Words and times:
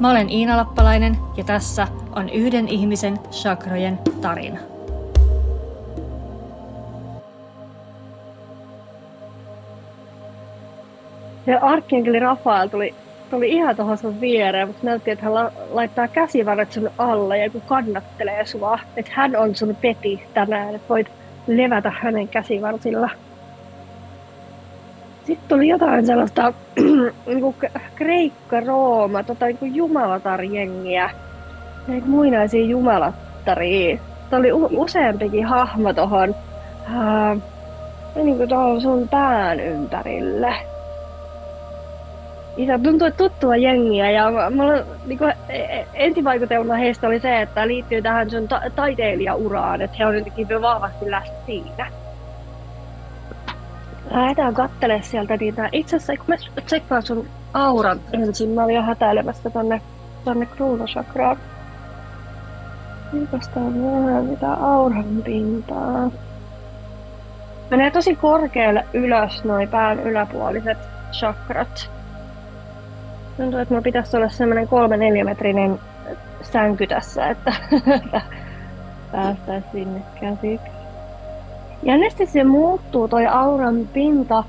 Mä 0.00 0.10
olen 0.10 0.30
Iina 0.30 0.56
Lappalainen 0.56 1.16
ja 1.36 1.44
tässä 1.44 1.88
on 2.16 2.28
yhden 2.28 2.68
ihmisen 2.68 3.18
chakrojen 3.30 3.98
tarina. 4.20 4.58
Se 11.46 11.54
arkkienkeli 11.54 12.18
Rafael 12.18 12.68
tuli, 12.68 12.94
tuli 13.30 13.48
ihan 13.48 13.76
tuohon 13.76 13.98
sun 13.98 14.20
viereen, 14.20 14.68
mutta 14.68 14.86
näytti, 14.86 15.10
että 15.10 15.24
hän 15.24 15.34
la, 15.34 15.52
laittaa 15.70 16.08
käsivarret 16.08 16.72
sun 16.72 16.90
alle 16.98 17.38
ja 17.38 17.50
kun 17.50 17.62
kannattelee 17.66 18.46
sua, 18.46 18.78
että 18.96 19.12
hän 19.14 19.36
on 19.36 19.54
sun 19.54 19.76
peti 19.80 20.22
tänään, 20.34 20.74
että 20.74 20.88
voit 20.88 21.06
levätä 21.46 21.92
hänen 22.00 22.28
käsivarsilla. 22.28 23.10
Sitten 25.28 25.48
tuli 25.48 25.68
jotain 25.68 26.06
sellaista 26.06 26.52
niin 27.26 27.54
Kreikka-Rooma, 27.94 29.22
tota 29.26 29.46
niin 29.46 29.74
jumalatarjengiä, 29.74 31.10
näitä 31.88 32.06
muinaisia 32.06 32.64
jumalattaria. 32.64 33.98
Tämä 34.30 34.40
oli 34.40 34.52
u- 34.52 34.82
useampikin 34.82 35.44
hahmo 35.46 35.92
tuohon 35.92 36.30
uh, 36.30 37.42
niin 38.24 38.48
tuohon 38.48 38.80
sun 38.80 39.08
pään 39.08 39.60
ympärille. 39.60 40.54
Ja 42.56 42.78
tuntuu, 42.78 43.10
tuttua 43.10 43.56
jengiä 43.56 44.10
ja 44.10 44.50
mulla, 44.50 44.84
niin 45.06 45.18
kuin, 45.18 45.32
e, 45.48 45.58
e, 45.58 45.88
ensivaikutelma 45.94 46.74
heistä 46.74 47.06
oli 47.06 47.20
se, 47.20 47.42
että 47.42 47.66
liittyy 47.68 48.02
tähän 48.02 48.30
sun 48.30 48.48
ta- 48.48 48.62
taiteilijauraan, 48.76 49.82
että 49.82 49.96
he 49.98 50.06
on 50.06 50.14
jotenkin 50.16 50.48
vahvasti 50.62 51.10
läsnä 51.10 51.36
siinä. 51.46 51.86
Lähdetään 54.10 54.54
kattele 54.54 55.02
sieltä 55.02 55.36
niitä. 55.36 55.68
Itse 55.72 55.96
asiassa, 55.96 56.16
kun 56.16 56.34
mä 56.54 56.62
tsekkaan 56.62 57.02
sun 57.02 57.28
auran 57.54 58.00
ensin, 58.12 58.50
mä 58.50 58.64
olin 58.64 58.76
jo 58.76 58.82
hätäilemässä 58.82 59.50
tonne, 59.50 59.80
tonne 60.24 60.46
kruunosakraan. 60.46 61.36
on 63.56 64.06
vähän 64.06 64.24
mitä 64.24 64.52
auran 64.52 65.22
pintaa. 65.24 66.10
Menee 67.70 67.90
tosi 67.90 68.16
korkealle 68.16 68.84
ylös 68.92 69.44
noin 69.44 69.68
pään 69.68 70.00
yläpuoliset 70.00 70.78
chakrat. 71.12 71.90
Tuntuu, 73.36 73.60
että 73.60 73.74
mulla 73.74 73.82
pitäisi 73.82 74.16
olla 74.16 74.28
semmoinen 74.28 74.68
kolme 74.68 74.96
neljämetrinen 74.96 75.78
sänky 76.42 76.86
tässä, 76.86 77.26
että 77.26 77.52
päästäisiin 79.12 79.72
sinne 79.72 80.02
käsiksi. 80.20 80.77
Jännästi 81.82 82.26
se 82.26 82.44
muuttuu 82.44 83.08
toi 83.08 83.26
auran 83.26 83.88
pinta 83.92 84.44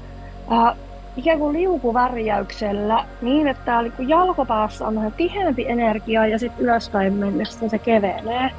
äh, 0.52 0.76
ikään 1.18 1.40
kuin 1.40 1.54
liukuvärjäyksellä 1.54 3.06
niin, 3.22 3.48
että 3.48 3.82
niin 3.82 4.10
jalkopäässä 4.10 4.88
on 4.88 4.96
vähän 4.96 5.12
tiheämpi 5.12 5.66
energia 5.68 6.28
ja 6.28 6.40
sitten 6.40 6.66
ylöspäin 6.66 7.14
mennessä 7.14 7.70
se 7.70 7.80
kevenee. 7.80 8.52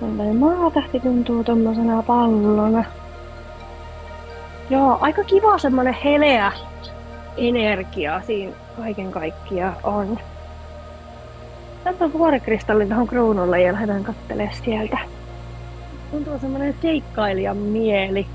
Sellainen 0.00 0.36
maatähti 0.36 1.00
tuntuu 1.00 1.44
tommosena 1.44 2.02
pallona. 2.02 2.84
Joo, 4.70 4.98
aika 5.00 5.24
kiva 5.24 5.58
semmonen 5.58 5.96
heleä 6.04 6.52
energia 7.36 8.20
siinä 8.26 8.52
kaiken 8.76 9.10
kaikkiaan 9.10 9.76
on. 9.82 10.18
Tätä 11.84 12.12
vuorikristallin 12.12 12.88
tuohon 12.88 13.06
kruunulle 13.06 13.62
ja 13.62 13.72
lähdetään 13.72 14.04
katselemaan 14.04 14.56
sieltä 14.64 14.98
tuntuu 16.10 16.38
semmoinen 16.38 16.74
seikkailijan 16.82 17.56
mieli. 17.56 18.26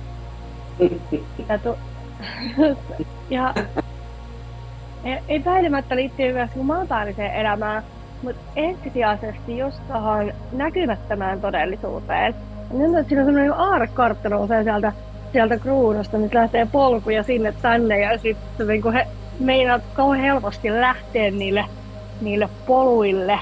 ja, 1.50 1.58
tu- 1.58 1.78
ja 3.30 3.54
epäilemättä 5.28 5.96
liittyy 5.96 6.34
myös 6.34 6.50
maanpäälliseen 6.56 7.34
elämään, 7.34 7.84
mutta 8.22 8.42
ensisijaisesti 8.56 9.58
tuohon 9.88 10.34
näkymättömään 10.52 11.42
todellisuuteen. 11.42 12.36
Nyt 12.74 12.98
on 12.98 13.06
siinä 13.08 13.26
semmoinen 13.26 13.54
aarekartta 13.54 14.30
nousee 14.30 14.64
sieltä, 14.64 14.94
sieltä 15.32 15.58
kruunusta, 15.58 16.18
missä 16.18 16.40
lähtee 16.40 16.68
polkuja 16.72 17.24
sinne 17.24 17.54
tänne 17.62 18.00
ja 18.00 18.18
sitten 18.18 18.68
niin 18.68 18.94
he 18.94 19.08
meinaat 19.40 19.82
kauhean 19.94 20.24
helposti 20.24 20.72
lähteä 20.72 21.32
niille, 21.32 21.66
niille 22.22 22.50
poluille 22.66 23.40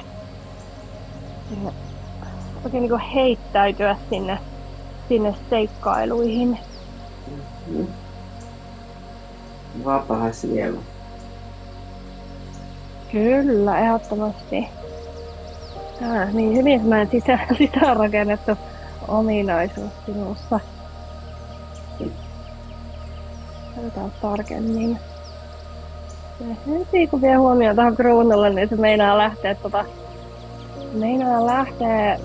oikein 2.66 2.84
niin 2.84 3.00
heittäytyä 3.00 3.96
sinne, 4.10 4.40
sinne 5.08 5.36
seikkailuihin. 5.50 6.60
Mm-hmm. 7.28 7.88
Vapaa 9.86 10.32
sielu. 10.32 10.80
Kyllä, 13.12 13.80
ehdottomasti. 13.80 14.68
Ah, 16.02 16.34
niin 16.34 16.58
hyvin 16.58 16.86
mä 16.86 17.06
sisä, 17.06 17.40
sisäänrakennettu 17.58 18.52
ominaisuus 19.08 19.92
sinussa. 20.06 20.60
Katsotaan 23.76 24.12
tarkemmin. 24.22 25.00
Heti 26.70 27.08
kun 27.08 27.22
vie 27.22 27.36
huomioon 27.36 27.76
tähän 27.76 27.96
kruunulle, 27.96 28.50
niin 28.50 28.70
se 28.70 28.76
meinaa 28.76 29.18
lähteä 29.18 29.56
tota 29.56 29.86
meinaa 30.94 31.46
lähteä 31.46 32.19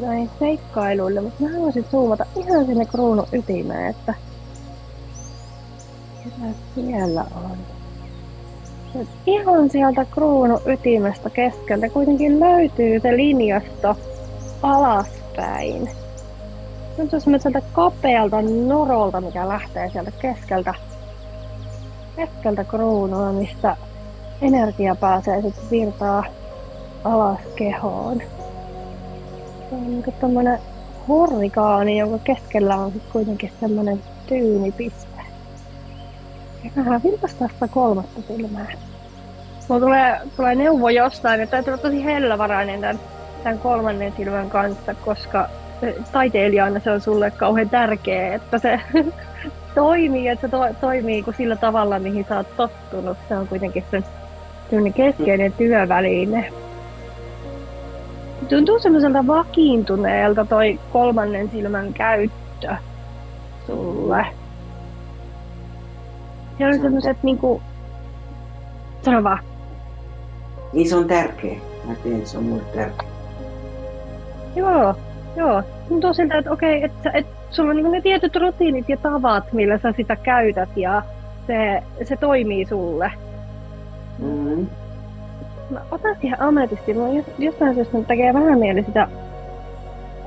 näin 0.00 0.30
seikkailuille, 0.38 1.20
mutta 1.20 1.42
mä 1.42 1.52
haluaisin 1.52 1.86
zoomata 1.90 2.26
ihan 2.36 2.66
sinne 2.66 2.84
kruunun 2.84 3.26
ytimeen, 3.32 3.90
että 3.90 4.14
mitä 6.24 6.58
siellä 6.74 7.24
on. 7.34 7.56
Ihan 9.26 9.70
sieltä 9.70 10.04
kruunun 10.04 10.60
ytimestä 10.66 11.30
keskeltä 11.30 11.88
kuitenkin 11.88 12.40
löytyy 12.40 13.00
se 13.00 13.16
linjasto 13.16 13.96
alaspäin. 14.62 15.90
Se 16.96 17.16
on 17.16 17.20
semmoiselta 17.20 17.60
kapealta 17.72 18.42
norolta, 18.66 19.20
mikä 19.20 19.48
lähtee 19.48 19.90
sieltä 19.90 20.10
keskeltä, 20.10 20.74
keskeltä 22.16 22.64
kruunua, 22.64 23.32
mistä 23.32 23.76
energia 24.42 24.94
pääsee 24.94 25.42
sitten 25.42 25.70
virtaa 25.70 26.24
alas 27.04 27.40
kehoon. 27.56 28.22
Se 29.70 29.74
on 29.74 29.90
niin 29.90 30.14
tämmönen 30.20 30.58
hurrikaani, 31.08 31.98
jonka 31.98 32.18
keskellä 32.18 32.76
on 32.76 32.92
kuitenkin 33.12 33.52
semmonen 33.60 34.02
tyynipiste. 34.26 35.20
Ja 36.64 36.70
vähän 36.84 37.02
vilkastaa 37.02 37.48
sitä 37.48 37.68
kolmatta 37.68 38.20
silmää. 38.28 38.72
Mulla 39.68 39.80
tulee, 39.80 40.20
tulee 40.36 40.54
neuvo 40.54 40.88
jostain, 40.88 41.40
että 41.40 41.50
täytyy 41.50 41.72
olla 41.72 41.82
tosi 41.82 42.04
hellävarainen 42.04 42.80
tämän, 42.80 43.00
tämän 43.42 43.58
kolmannen 43.58 44.12
silmän 44.16 44.50
kanssa, 44.50 44.94
koska 44.94 45.48
taiteilijana 46.12 46.80
se 46.80 46.90
on 46.90 47.00
sulle 47.00 47.30
kauhean 47.30 47.70
tärkeä, 47.70 48.34
että 48.34 48.58
se 48.58 48.80
toimii, 49.74 50.28
että 50.28 50.46
se 50.46 50.50
to, 50.50 50.60
toimii 50.80 51.22
kuin 51.22 51.36
sillä 51.36 51.56
tavalla, 51.56 51.98
mihin 51.98 52.26
sä 52.28 52.36
oot 52.36 52.56
tottunut. 52.56 53.18
Se 53.28 53.36
on 53.36 53.48
kuitenkin 53.48 53.84
se 53.90 54.02
keskeinen 54.94 55.52
työväline 55.52 56.52
tuntuu 58.50 58.78
semmoiselta 58.78 59.26
vakiintuneelta 59.26 60.44
toi 60.44 60.80
kolmannen 60.92 61.50
silmän 61.50 61.92
käyttö 61.92 62.74
sulle. 63.66 64.26
Se 66.58 66.66
on 66.66 66.80
semmoiset 66.82 67.22
niinku... 67.22 67.62
Sano 69.02 69.24
vaan. 69.24 69.38
Niin 70.72 70.88
se 70.88 70.96
on 70.96 71.06
tärkeä. 71.06 71.56
Mä 71.84 71.94
tiedän, 71.94 72.26
se 72.26 72.38
on 72.38 72.44
mulle 72.44 72.62
tärkeä. 72.62 73.08
Joo, 74.56 74.94
joo. 75.36 75.62
Tuntuu 75.88 76.14
siltä, 76.14 76.38
että 76.38 76.52
okei, 76.52 76.84
että 76.84 77.10
et, 77.14 77.26
sulla 77.50 77.70
on 77.70 77.76
niinku 77.76 77.92
ne 77.92 78.00
tietyt 78.00 78.36
rutiinit 78.36 78.88
ja 78.88 78.96
tavat, 78.96 79.52
millä 79.52 79.78
sä 79.78 79.92
sitä 79.96 80.16
käytät 80.16 80.76
ja 80.76 81.02
se, 81.46 81.82
se 82.04 82.16
toimii 82.16 82.66
sulle. 82.66 83.12
Mm-hmm 84.18 84.79
mä 85.70 85.80
otan 85.90 86.16
siihen 86.20 86.40
ametisti, 86.40 86.94
mä 86.94 87.02
jostain 87.38 87.74
syystä 87.74 87.98
tekee 88.08 88.34
vähän 88.34 88.58
mieli 88.58 88.84
sitä 88.84 89.08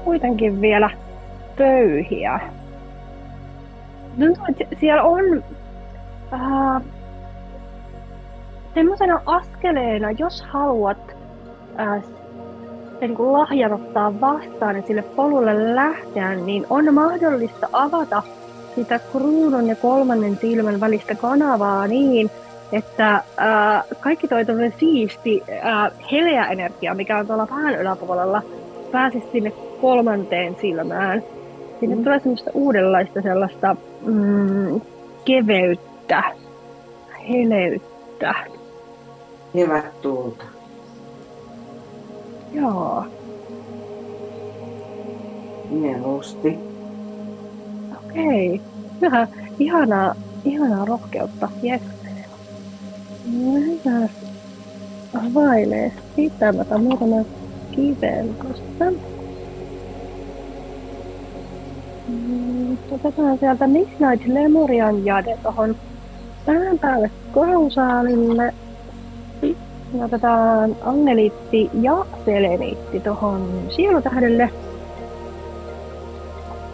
kuitenkin 0.03 0.61
vielä 0.61 0.89
pöyhiä. 1.57 2.39
Tuntuu, 4.19 4.45
että 4.49 4.75
siellä 4.79 5.03
on... 5.03 5.43
Äh, 6.33 6.81
semmoisena 8.73 9.21
askeleena, 9.25 10.11
jos 10.11 10.41
haluat 10.41 10.97
äh, 11.79 12.03
niin 13.01 13.15
kuin 13.15 13.33
lahjan 13.33 13.73
ottaa 13.73 14.21
vastaan 14.21 14.75
ja 14.75 14.81
sille 14.81 15.01
polulle 15.01 15.75
lähteä, 15.75 16.35
niin 16.35 16.65
on 16.69 16.93
mahdollista 16.93 17.67
avata 17.73 18.23
sitä 18.75 18.99
kruunun 19.11 19.67
ja 19.67 19.75
kolmannen 19.75 20.37
silmän 20.41 20.79
välistä 20.79 21.15
kanavaa 21.15 21.87
niin, 21.87 22.31
että 22.71 23.23
ää, 23.37 23.83
kaikki 23.99 24.27
toi 24.27 24.45
siisti 24.79 25.43
ää, 25.61 25.91
heleä 26.11 26.45
energia, 26.45 26.93
mikä 26.93 27.17
on 27.17 27.27
tuolla 27.27 27.47
vähän 27.49 27.75
yläpuolella, 27.75 28.41
pääsisi 28.91 29.27
sinne 29.31 29.51
kolmanteen 29.81 30.55
silmään. 30.61 31.23
Sinne 31.79 31.95
mm. 31.95 32.03
tulee 32.03 32.19
semmoista 32.19 32.51
uudenlaista 32.53 33.21
sellaista 33.21 33.75
mm, 34.05 34.81
keveyttä, 35.25 36.23
heleyttä. 37.29 38.35
Kevät 39.53 40.01
tuulta. 40.01 40.43
Joo. 42.53 43.05
Mieluusti. 45.69 46.59
Okei. 48.09 48.61
Okay. 49.07 49.27
ihanaa, 49.59 50.15
ihanaa 50.45 50.85
rohkeutta. 50.85 51.49
Yes. 51.63 51.81
Lähdetään 53.41 54.09
availee 55.13 55.91
sitä. 56.15 56.51
Mä 56.51 56.61
otan 56.61 56.83
muutaman 56.83 57.25
kiven 57.71 58.29
tuosta. 58.41 58.85
Mm, 62.07 62.77
otetaan 62.91 63.37
sieltä 63.37 63.67
Midnight 63.67 64.27
Lemurian 64.27 65.05
jade 65.05 65.37
tuohon 65.43 65.75
pään 66.45 66.79
päälle 66.79 67.11
kausaalille. 67.31 68.53
Otetaan 70.05 70.75
angeliitti 70.81 71.69
ja 71.81 72.05
seleniitti 72.25 72.99
tuohon 72.99 73.49
sielutähdelle. 73.75 74.49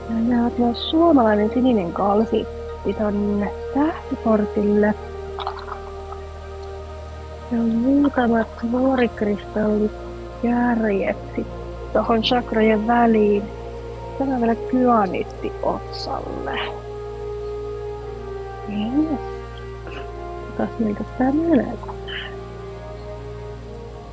Ja 0.09 0.51
myös 0.57 0.89
suomalainen 0.89 1.51
sininen 1.53 1.93
kalsiitti 1.93 2.93
tonne 2.93 3.51
tähtiportille. 3.73 4.93
Muutamat 8.09 8.47
vuorikristallit 8.71 9.91
järjet 10.43 11.17
tuohon 11.93 12.21
chakrojen 12.21 12.87
väliin. 12.87 13.43
Tämä 14.19 14.39
vielä 14.39 14.55
kyanitti 14.55 15.51
otsalle. 15.63 16.59
Yes. 18.69 19.19
Miltä 20.79 21.03
tämä 21.17 21.31
näyttää. 21.55 22.29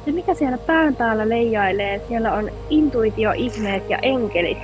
Se 0.05 0.13
mikä 0.13 0.35
siellä 0.35 0.59
pään 0.59 0.97
päällä 0.97 1.29
leijailee, 1.29 2.01
siellä 2.09 2.33
on 2.33 2.51
intuitio, 2.71 3.33
ihmeet 3.33 3.91
ja 3.91 3.99
enkelit. 4.03 4.59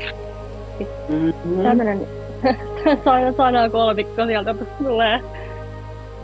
Mm-hmm. 1.09 1.63
Tämmönen 1.63 2.07
sana 3.37 3.71
kolmikko 3.71 4.27
sieltä 4.27 4.55
tulee 4.79 5.21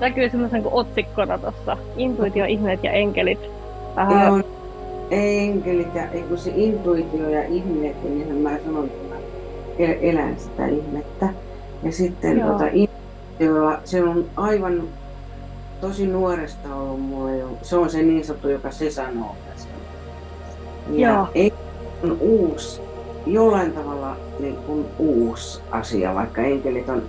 näkyy 0.01 0.31
semmoisen 0.31 0.63
kuin 0.63 0.75
otsikkona 0.75 1.39
tuossa. 1.39 1.77
Intuitio, 1.97 2.45
ihmeet 2.45 2.85
ja 2.85 2.93
enkelit. 2.93 3.39
Aha. 3.97 4.25
Joo, 4.25 4.43
enkelit 5.11 5.95
ja 5.95 6.11
ei 6.11 6.23
kun 6.23 6.39
se 6.39 6.53
intuitio 6.57 7.29
ja 7.29 7.45
ihmeet, 7.45 8.03
niin 8.05 8.37
mä 8.37 8.51
sanon, 8.67 8.85
että 8.85 9.15
mä 9.15 9.21
elän 9.79 10.37
sitä 10.39 10.67
ihmettä. 10.67 11.29
Ja 11.83 11.93
sitten 11.93 12.39
Joo. 12.39 12.53
tota, 12.53 12.65
intuitiolla, 12.73 13.79
se 13.85 14.03
on 14.03 14.25
aivan 14.37 14.83
tosi 15.81 16.07
nuoresta 16.07 16.75
ollut 16.75 17.01
mulle 17.01 17.37
jo. 17.37 17.49
Se 17.63 17.77
on 17.77 17.91
se 17.91 18.03
niin 18.03 18.25
sanottu, 18.25 18.49
joka 18.49 18.71
se 18.71 18.91
sanoo. 18.91 19.37
Ja 20.91 21.11
Joo. 21.11 21.29
ei 21.35 21.53
on 22.05 22.17
uusi, 22.21 22.81
jollain 23.27 23.73
tavalla 23.73 24.17
niin 24.41 24.57
kuin 24.57 24.87
uusi 24.99 25.61
asia, 25.71 26.15
vaikka 26.15 26.43
enkelit 26.43 26.89
on 26.89 27.03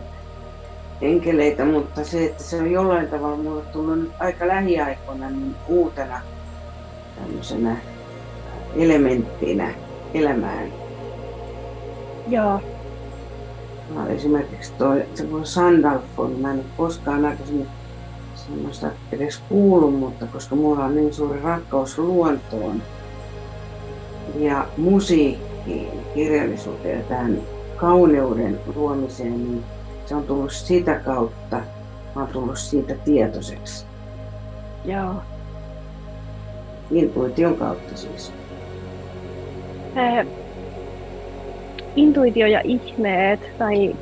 enkeleitä, 1.02 1.66
mutta 1.66 2.04
se, 2.04 2.26
että 2.26 2.44
se 2.44 2.58
on 2.58 2.72
jollain 2.72 3.08
tavalla 3.08 3.38
mulle 3.38 3.62
tullut 3.62 4.00
nyt 4.00 4.12
aika 4.20 4.48
lähiaikoina 4.48 5.30
niin 5.30 5.56
uutena 5.68 6.22
tämmöisenä 7.16 7.78
elementtinä 8.76 9.74
elämään. 10.14 10.68
Joo. 12.28 12.62
No, 13.96 14.08
esimerkiksi 14.08 14.74
toi, 14.78 15.06
se 15.16 15.32
voi 15.32 15.46
Sandalfon, 15.46 16.32
mä 16.40 16.52
en 16.52 16.58
ole 16.58 16.66
koskaan 16.78 17.26
aikaisemmin 17.26 17.68
semmoista 18.36 18.88
edes 19.12 19.42
kuullut, 19.50 20.00
mutta 20.00 20.26
koska 20.26 20.56
mulla 20.56 20.86
on 20.86 20.96
niin 20.96 21.14
suuri 21.14 21.42
rakkaus 21.42 21.98
luontoon 21.98 22.82
ja 24.36 24.68
musiikkiin, 24.78 26.00
kirjallisuuteen 26.14 26.98
ja 26.98 27.04
tähän 27.04 27.42
kauneuden 27.76 28.60
luomiseen, 28.76 29.44
niin 29.44 29.64
se 30.10 30.16
on 30.16 30.24
tullut 30.24 30.52
sitä 30.52 30.96
kautta, 30.96 31.56
mä 32.16 32.22
oon 32.22 32.28
tullut 32.28 32.58
siitä 32.58 32.96
tietoiseksi. 33.06 33.86
Joo. 34.86 35.14
Intuition 36.92 37.56
kautta 37.56 37.98
siis. 37.98 38.34
Eh, 39.96 40.28
intuitio 41.96 42.48
ja 42.48 42.62
ihmeet, 42.64 43.58
tai 43.58 43.96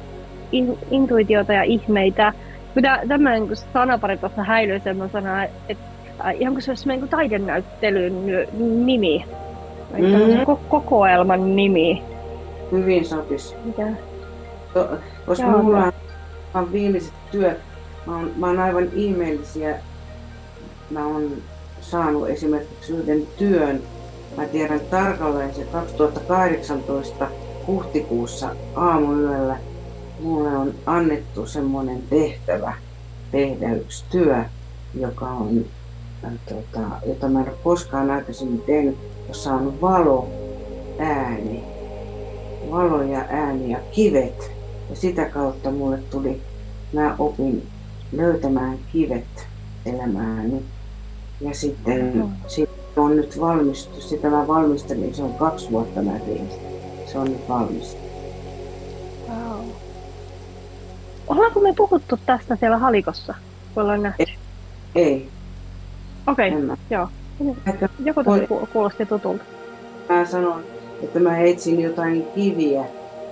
in, 0.51 0.77
intuitiota 0.91 1.53
ja 1.53 1.63
ihmeitä, 1.63 2.33
Mitä 2.75 3.01
tämmöinen 3.07 3.47
kun 3.47 3.55
sanapari 3.55 4.17
tuossa 4.17 4.43
häilyi 4.43 4.79
semmoisena, 4.79 5.43
että 5.43 5.83
äh, 6.25 6.35
ihan 6.39 6.53
kuin 6.53 6.63
se 6.63 6.71
olisi 6.71 6.89
niin 6.89 7.09
taidenäyttelyn 7.09 8.25
nimi. 8.85 9.25
Mm. 9.97 10.57
Kokoelman 10.69 11.55
nimi. 11.55 12.03
Hyvin 12.71 13.05
sopisi. 13.05 13.55
Mitä? 13.65 13.87
To, 14.77 14.97
koska 15.25 15.45
Joo, 15.45 15.63
mulla 15.63 15.93
on 16.53 16.71
viimeiset 16.71 17.13
työt, 17.31 17.57
mä 18.05 18.15
oon, 18.15 18.31
mä 18.35 18.47
oon 18.47 18.59
aivan 18.59 18.89
ihmeellisiä. 18.93 19.79
Mä 20.89 21.05
oon 21.05 21.31
saanut 21.81 22.29
esimerkiksi 22.29 22.93
yhden 22.93 23.27
työn, 23.37 23.81
mä 24.37 24.45
tiedän 24.45 24.79
tarkalleen 24.79 25.55
se 25.55 25.63
2018 25.63 27.27
huhtikuussa 27.67 28.55
aamuyöllä. 28.75 29.57
Mulle 30.19 30.57
on 30.57 30.73
annettu 30.85 31.45
semmoinen 31.45 32.01
tehtävä 32.09 32.73
tehdä 33.31 33.73
yksi 33.73 34.05
työ, 34.11 34.43
joka 34.99 35.25
on, 35.25 35.65
äh, 36.25 36.31
tota, 36.49 36.87
jota 37.05 37.29
mä 37.29 37.39
en 37.39 37.49
ole 37.49 37.57
koskaan 37.63 38.11
aikaisemmin 38.11 38.61
tehnyt, 38.61 38.97
jossa 39.27 39.53
on 39.53 39.81
valo, 39.81 40.29
ääni, 40.99 41.63
valo 42.71 43.03
ja 43.03 43.25
ääni 43.29 43.71
ja 43.71 43.79
kivet 43.91 44.56
ja 44.89 44.95
sitä 44.95 45.25
kautta 45.25 45.71
mulle 45.71 45.97
tuli, 45.97 46.41
mä 46.93 47.15
opin 47.19 47.67
löytämään 48.11 48.77
kivet 48.91 49.47
elämääni. 49.85 50.63
Ja 51.41 51.53
sitten 51.53 52.11
mm. 52.15 52.31
sit 52.47 52.69
on 52.97 53.15
nyt 53.15 53.39
valmistu, 53.39 54.01
sitä 54.01 54.29
mä 54.29 54.47
valmistelin, 54.47 55.15
se 55.15 55.23
on 55.23 55.33
kaksi 55.33 55.71
vuotta 55.71 56.01
mä 56.01 56.19
tein 56.19 56.49
Se 57.05 57.17
on 57.17 57.31
nyt 57.31 57.49
valmis. 57.49 57.97
Wow. 59.29 59.65
Ollaanko 61.27 61.59
me 61.59 61.73
puhuttu 61.73 62.19
tästä 62.25 62.55
siellä 62.55 62.77
Halikossa, 62.77 63.33
kun 63.73 63.83
ollaan 63.83 64.03
nähty? 64.03 64.23
Ei. 64.23 65.03
Ei. 65.03 65.29
Okei, 66.27 66.63
okay, 66.63 66.75
joo. 66.89 67.09
Joku 68.05 68.21
kuulosti 68.73 69.05
tutulta. 69.05 69.43
Mä 70.09 70.25
sanon, 70.25 70.63
että 71.03 71.19
mä 71.19 71.37
etsin 71.37 71.81
jotain 71.81 72.27
kiviä 72.35 72.83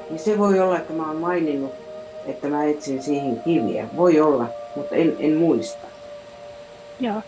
niin 0.09 0.19
se 0.19 0.38
voi 0.38 0.59
olla, 0.59 0.77
että 0.77 0.93
mä 0.93 1.07
oon 1.07 1.17
maininnut, 1.17 1.71
että 2.25 2.47
mä 2.47 2.63
etsin 2.63 3.03
siihen 3.03 3.41
kiviä. 3.45 3.88
Voi 3.95 4.19
olla, 4.19 4.45
mutta 4.75 4.95
en, 4.95 5.15
en 5.19 5.33
muista. 5.35 5.88
Joo. 7.00 7.21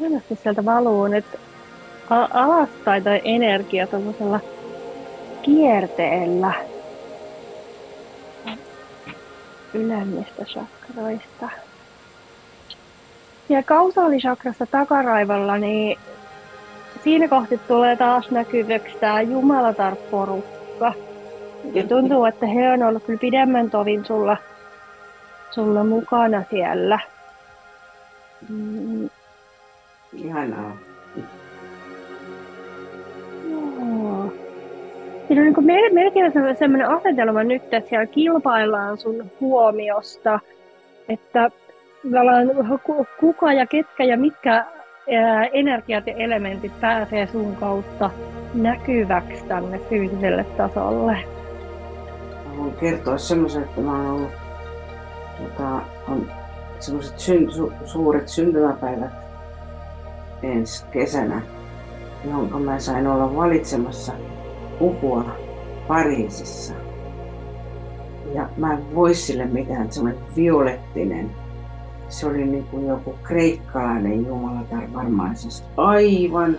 Hienosti 0.00 0.38
sieltä 0.42 0.64
valuu 0.64 1.06
nyt 1.06 1.24
alaspäin 2.34 3.04
tai 3.04 3.20
energia 3.24 3.86
tuollaisella 3.86 4.40
kierteellä 5.42 6.52
ylemmistä 9.74 10.44
chakroista. 10.44 11.48
Ja 13.48 13.62
kausaalisakrassa 13.62 14.66
takaraivolla, 14.66 15.58
niin 15.58 15.98
siinä 17.04 17.28
kohti 17.28 17.58
tulee 17.58 17.96
taas 17.96 18.30
näkyväksi 18.30 18.96
tämä 19.00 19.22
jumalatar-porukka. 19.22 20.92
Ja 21.72 21.82
tuntuu, 21.82 22.24
että 22.24 22.46
he 22.46 22.72
on 22.72 22.82
ollut 22.82 23.04
kyllä 23.04 23.18
pidemmän 23.18 23.70
tovin 23.70 24.04
sulla, 24.04 24.36
sulla 25.50 25.84
mukana 25.84 26.42
siellä. 26.50 26.98
Mm. 28.48 29.10
Ihanaa. 30.12 30.76
Joo. 33.50 34.32
Siinä 35.28 35.42
on 35.42 35.66
niin 35.66 35.94
melkein 35.94 36.32
sellainen 36.32 36.88
asetelma 36.88 37.42
nyt, 37.42 37.62
että 37.62 37.88
siellä 37.88 38.06
kilpaillaan 38.06 38.98
sun 38.98 39.30
huomiosta, 39.40 40.40
että 41.08 41.50
kuka 43.20 43.52
ja 43.52 43.66
ketkä 43.66 44.04
ja 44.04 44.16
mitkä 44.16 44.64
energiat 45.52 46.06
ja 46.06 46.14
elementit 46.16 46.80
pääsee 46.80 47.26
sun 47.26 47.56
kautta 47.56 48.10
näkyväksi 48.54 49.44
tänne 49.48 49.78
fyysiselle 49.78 50.44
tasolle? 50.44 51.18
Voin 52.56 52.72
kertoa 52.72 53.18
semmoisen, 53.18 53.62
että 53.62 53.80
mä 53.80 53.92
oon 53.92 54.10
ollut 54.10 54.32
tota, 55.38 55.80
on 56.08 56.30
semmoiset 56.80 57.18
syn, 57.18 57.50
su, 57.50 57.72
suuret 57.84 58.28
syntymäpäivät 58.28 59.10
ensi 60.42 60.86
kesänä, 60.86 61.42
jonka 62.24 62.58
mä 62.58 62.78
sain 62.78 63.06
olla 63.06 63.36
valitsemassa 63.36 64.12
puhua 64.78 65.24
Pariisissa. 65.88 66.74
Ja 68.34 68.48
mä 68.56 68.72
en 68.72 68.94
voi 68.94 69.14
sille 69.14 69.46
mitään, 69.46 69.92
semmoinen 69.92 70.22
violettinen 70.36 71.30
se 72.08 72.26
oli 72.26 72.44
niin 72.44 72.64
kuin 72.64 72.86
joku 72.86 73.14
kreikkalainen 73.22 74.26
jumalatar. 74.26 74.82
Siis 75.34 75.64
aivan 75.76 76.56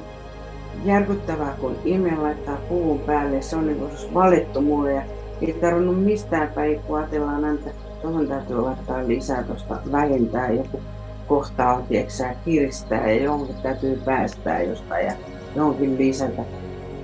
järkyttävää, 0.86 1.56
kun 1.60 1.75
ihminen 1.86 2.24
laittaa 2.24 2.58
puun 2.70 3.00
päälle. 3.00 3.42
Se 3.42 3.56
on 3.56 3.68
niin 3.68 3.80
kuin 3.80 3.98
se 3.98 4.13
valittu 4.13 4.62
mulle 4.62 4.94
ja 4.94 5.01
ei 5.41 5.53
tarvinnut 5.53 6.03
mistään 6.03 6.51
päin, 6.56 6.79
kun 6.79 6.98
ajatellaan, 6.98 7.56
että 7.56 7.70
tuohon 8.01 8.27
täytyy 8.27 8.62
laittaa 8.62 9.08
lisää 9.08 9.44
tuosta 9.44 9.77
vähentää 9.91 10.51
joku 10.51 10.82
kohtaa, 11.27 11.82
tieksää, 11.82 12.36
kiristää 12.46 13.12
ja 13.12 13.24
johonkin 13.24 13.56
täytyy 13.63 14.01
päästää 14.06 14.62
jostain 14.62 15.06
ja 15.06 15.13
johonkin 15.56 15.98
lisätä. 15.98 16.44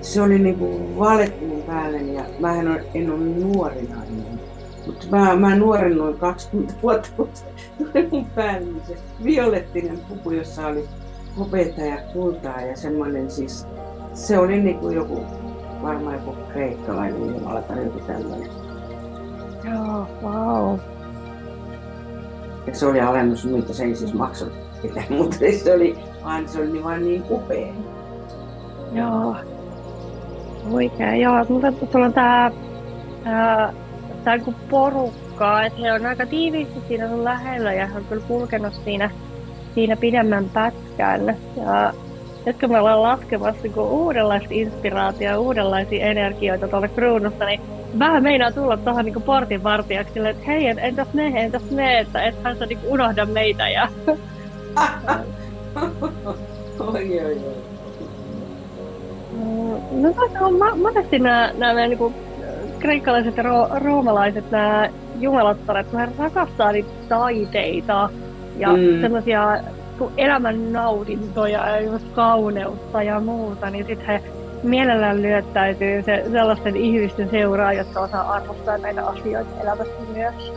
Se 0.01 0.21
oli 0.21 0.39
niin 0.39 0.59
kuin 0.59 0.99
valettu 0.99 1.45
mun 1.45 1.63
päälle 1.63 1.97
ja 1.97 2.23
mä 2.39 2.59
en 2.93 3.11
ole 3.11 3.17
nuori 3.19 3.89
nainen. 3.89 4.39
Mutta 4.85 5.07
mä, 5.11 5.35
mä 5.35 5.55
nuoren 5.55 5.97
noin 5.97 6.17
20 6.17 6.73
vuotta, 6.83 7.09
kun 7.17 7.29
mun 8.11 8.25
päälle 8.25 8.67
se 8.87 8.97
violettinen 9.23 9.99
puku, 10.09 10.31
jossa 10.31 10.67
oli 10.67 10.85
hopeita 11.39 11.81
ja 11.81 11.97
kultaa 12.13 12.61
ja 12.61 12.77
semmoinen 12.77 13.31
siis, 13.31 13.67
se 14.13 14.37
oli 14.37 14.61
niin 14.61 14.79
kuin 14.79 14.95
joku, 14.95 15.25
varmaan 15.83 16.15
joku 16.15 16.35
kreikkalainen 16.51 17.35
jumala 17.35 17.61
tai 17.61 17.83
joku 17.83 17.99
tämmöinen. 17.99 18.49
Joo, 19.63 20.07
wow. 20.23 20.79
Ja 22.67 22.75
se 22.75 22.85
oli 22.85 23.01
alennus, 23.01 23.45
mitä 23.45 23.73
se 23.73 23.83
ei 23.83 23.95
siis 23.95 24.13
maksanut 24.13 24.53
mitään, 24.83 25.05
mutta 25.17 25.37
se 25.63 25.73
oli, 25.73 25.95
vaan 26.23 26.49
se 26.49 26.59
oli 26.59 26.71
niin, 26.71 26.83
vaan 26.83 27.03
niin 27.03 27.23
upea. 27.29 27.73
Joo. 28.93 29.35
Oikein, 30.71 31.21
joo. 31.21 31.45
Mutta 31.49 31.71
tuolla 31.71 32.05
on 32.05 32.13
tää, 32.13 32.51
tää 33.23 33.73
tai 34.23 34.39
kuin 34.39 34.55
porukkaa, 34.69 35.65
että 35.65 35.81
he 35.81 35.93
on 35.93 36.05
aika 36.05 36.25
tiiviisti 36.25 36.79
siinä 36.87 37.07
sun 37.07 37.23
lähellä 37.23 37.73
ja 37.73 37.87
he 37.87 37.97
on 37.97 38.05
kyllä 38.05 38.23
kulkenut 38.27 38.73
siinä, 38.85 39.09
siinä 39.75 39.95
pidemmän 39.95 40.49
pätkän. 40.49 41.37
Ja 41.57 41.93
nyt 42.45 42.59
kun 42.59 42.71
me 42.71 42.79
ollaan 42.79 43.03
laskemassa 43.03 43.63
niin 43.63 43.79
uudenlaista 43.79 44.47
inspiraatiota, 44.51 45.39
uudenlaisia 45.39 46.05
energioita 46.05 46.67
tuolla 46.67 46.87
kruunusta, 46.87 47.45
niin 47.45 47.61
vähän 47.99 48.23
meinaa 48.23 48.51
tulla 48.51 48.77
tuohon 48.77 49.05
niin 49.05 49.23
portin 49.23 49.63
vartijaksi 49.63 50.19
että 50.19 50.43
hei, 50.47 50.67
entäs 50.67 51.07
me, 51.13 51.27
entäs 51.27 51.71
me, 51.71 51.99
että 51.99 52.23
ethän 52.23 52.57
sä 52.57 52.65
niin 52.65 52.79
unohda 52.83 53.25
meitä. 53.25 53.69
Ja... 53.69 53.87
oi, 56.79 57.19
oi, 57.25 57.37
oi. 57.45 57.63
No 59.91 60.13
tässä 60.13 60.39
on 60.45 60.53
monesti 60.81 61.19
nämä, 61.19 61.51
nämä 61.57 61.87
niin 61.87 61.97
kuin 61.97 62.15
kreikkalaiset 62.79 63.37
ja 63.37 63.43
ro- 63.43 63.83
roomalaiset, 63.83 64.51
nämä 64.51 64.89
jumalattaret, 65.19 65.93
he 65.93 66.07
rakastaa 66.17 66.71
niitä 66.71 66.89
taiteita 67.09 68.09
ja 68.57 68.69
mm. 68.69 69.01
semmoisia 69.01 69.59
elämän 70.17 70.73
nautintoja 70.73 71.69
ja 71.69 71.81
just 71.81 72.05
kauneutta 72.15 73.03
ja 73.03 73.19
muuta, 73.19 73.69
niin 73.69 73.85
sitten 73.85 74.07
he 74.07 74.23
mielellään 74.63 75.21
lyöttäytyy 75.21 76.03
se, 76.03 76.25
sellaisten 76.31 76.75
ihmisten 76.75 77.29
seuraa, 77.29 77.73
jotka 77.73 77.99
osaa 77.99 78.31
arvostaa 78.31 78.77
näitä 78.77 79.07
asioita 79.07 79.61
elämässä 79.61 79.93
myös. 80.13 80.53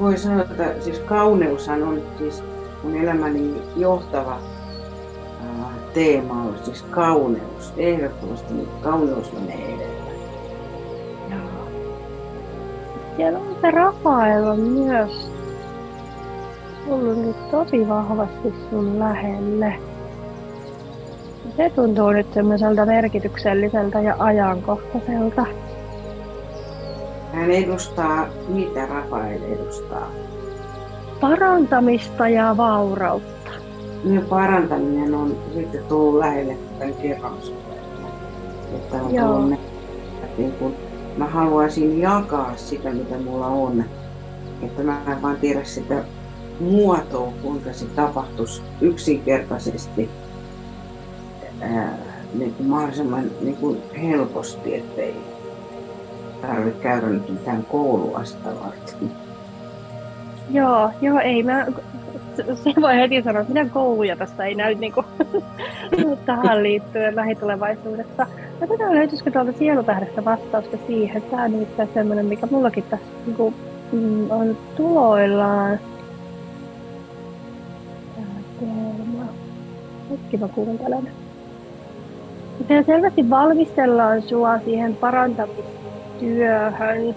Voi 0.00 0.18
sanoa, 0.18 0.42
että 0.42 0.80
siis 0.80 0.98
kauneushan 0.98 1.82
on 1.82 2.02
siis 2.18 2.44
mun 2.82 2.96
elämäni 2.96 3.54
johtava 3.76 4.38
teema 5.94 6.34
on 6.34 6.54
siis 6.62 6.82
kauneus. 6.82 7.72
Ehdottomasti 7.76 8.54
kauneus 8.82 9.32
menee 9.32 9.74
edellä. 9.74 10.04
siellä 13.16 13.38
on 13.38 13.56
se 13.60 13.70
Rafael 13.70 14.56
myös 14.56 15.33
tullut 16.88 17.18
nyt 17.18 17.50
tosi 17.50 17.88
vahvasti 17.88 18.54
sun 18.70 18.98
lähelle. 18.98 19.74
Se 21.56 21.70
tuntuu 21.70 22.10
nyt 22.10 22.32
semmoiselta 22.34 22.86
merkitykselliseltä 22.86 24.00
ja 24.00 24.16
ajankohtaiselta. 24.18 25.46
Hän 27.32 27.50
edustaa, 27.50 28.26
mitä 28.48 28.86
Rafael 28.86 29.42
edustaa? 29.42 30.10
Parantamista 31.20 32.28
ja 32.28 32.56
vaurautta. 32.56 33.50
Ja 34.04 34.20
parantaminen 34.20 35.14
on 35.14 35.36
sitten 35.54 35.84
tullut 35.88 36.18
lähelle 36.18 36.56
tämän 36.78 36.94
kerran 36.94 37.34
Että 38.74 38.96
on 39.02 39.14
Joo. 39.14 39.28
tullut 39.28 39.58
niin 40.38 40.74
mä 41.16 41.26
haluaisin 41.26 42.00
jakaa 42.00 42.52
sitä, 42.56 42.90
mitä 42.90 43.18
mulla 43.18 43.46
on. 43.46 43.84
Että 44.62 44.82
mä 44.82 45.00
en 45.12 45.22
vaan 45.22 45.36
tiedä 45.36 45.64
sitä 45.64 46.04
muotoa, 46.60 47.32
kuinka 47.42 47.72
se 47.72 47.84
tapahtuisi 47.84 48.62
yksinkertaisesti 48.80 50.10
ää, 51.60 51.98
niin 52.34 52.54
kuin 52.54 52.68
mahdollisimman 52.68 53.24
niin 53.40 53.56
kuin 53.56 53.82
helposti, 54.02 54.74
ettei 54.74 55.14
tarvitse 56.42 56.82
käydä 56.82 57.06
nyt 57.06 57.28
mitään 57.28 57.64
koulua 57.64 58.24
sitä 58.24 58.48
varten. 58.64 59.10
Joo, 60.50 60.90
joo, 61.02 61.20
ei 61.20 61.42
mä, 61.42 61.66
se 62.36 62.80
voi 62.80 62.96
heti 62.96 63.22
sanoa, 63.22 63.40
että 63.40 63.52
mitään 63.52 63.70
kouluja 63.70 64.16
tästä 64.16 64.44
ei 64.44 64.54
näy 64.54 64.74
niin 64.74 64.92
kuin, 64.92 65.06
tähän 66.26 66.62
liittyen 66.62 67.16
lähitulevaisuudessa. 67.16 68.26
Katsotaan 68.60 68.94
löytyisikö 68.94 69.30
tuolta 69.30 69.52
sielutähdestä 69.58 70.24
vastausta 70.24 70.76
siihen. 70.86 71.22
Tämä 71.22 71.42
on 71.42 71.52
nimittäin 71.52 71.88
sellainen, 71.94 72.26
mikä 72.26 72.46
mullakin 72.50 72.84
tässä 72.84 73.06
niin 73.26 73.36
kuin, 73.36 73.54
mm, 73.92 74.30
on 74.30 74.56
tuloillaan. 74.76 75.78
Hetki 80.10 80.36
mä 80.36 80.48
kuuntelen. 80.48 81.10
Ja 82.68 82.82
selvästi 82.82 83.30
valmistellaan 83.30 84.22
sua 84.22 84.58
siihen 84.58 84.96
parantamistyöhön 84.96 87.14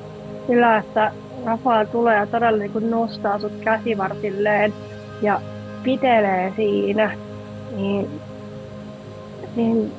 sillä, 0.47 0.77
että 0.77 1.11
Rafael 1.45 1.85
tulee 1.85 2.15
ja 2.15 2.27
todella 2.27 2.59
niin 2.59 2.89
nostaa 2.89 3.39
sut 3.39 3.53
käsivarsilleen 3.61 4.73
ja 5.21 5.41
pitelee 5.83 6.53
siinä. 6.55 7.17
Niin, 7.75 8.21
niin 9.55 9.91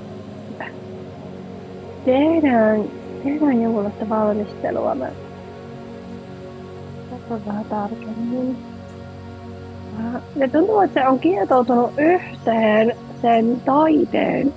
tehdään, 2.05 2.85
tehdään 3.25 3.63
jonkunlaista 3.63 4.09
valmistelua. 4.09 4.95
Mä 4.95 5.09
vähän 7.47 7.65
tarkemmin. 7.65 8.59
Ja 10.37 10.49
tuntuu, 10.49 10.81
että 10.81 11.01
se 11.01 11.09
on 11.09 11.21
kietoutunut 11.21 11.91
yhteen 11.99 12.93
sen 13.23 13.61
taiteen, 13.65 14.55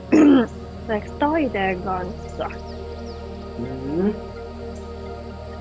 taiteen 1.19 1.81
kanssa. 1.81 2.47
Mm-hmm. 3.57 4.13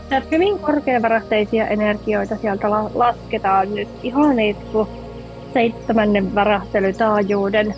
Sieltä 0.08 0.26
hyvin 0.30 0.58
korkeavarasteisia 0.58 1.68
energioita 1.68 2.36
sieltä 2.40 2.70
la- 2.70 2.90
lasketaan 2.94 3.74
nyt 3.74 3.88
ihan 4.02 4.40
itse 4.40 4.62
seitsemännen 5.52 6.34
värähtelytaajuuden 6.34 7.74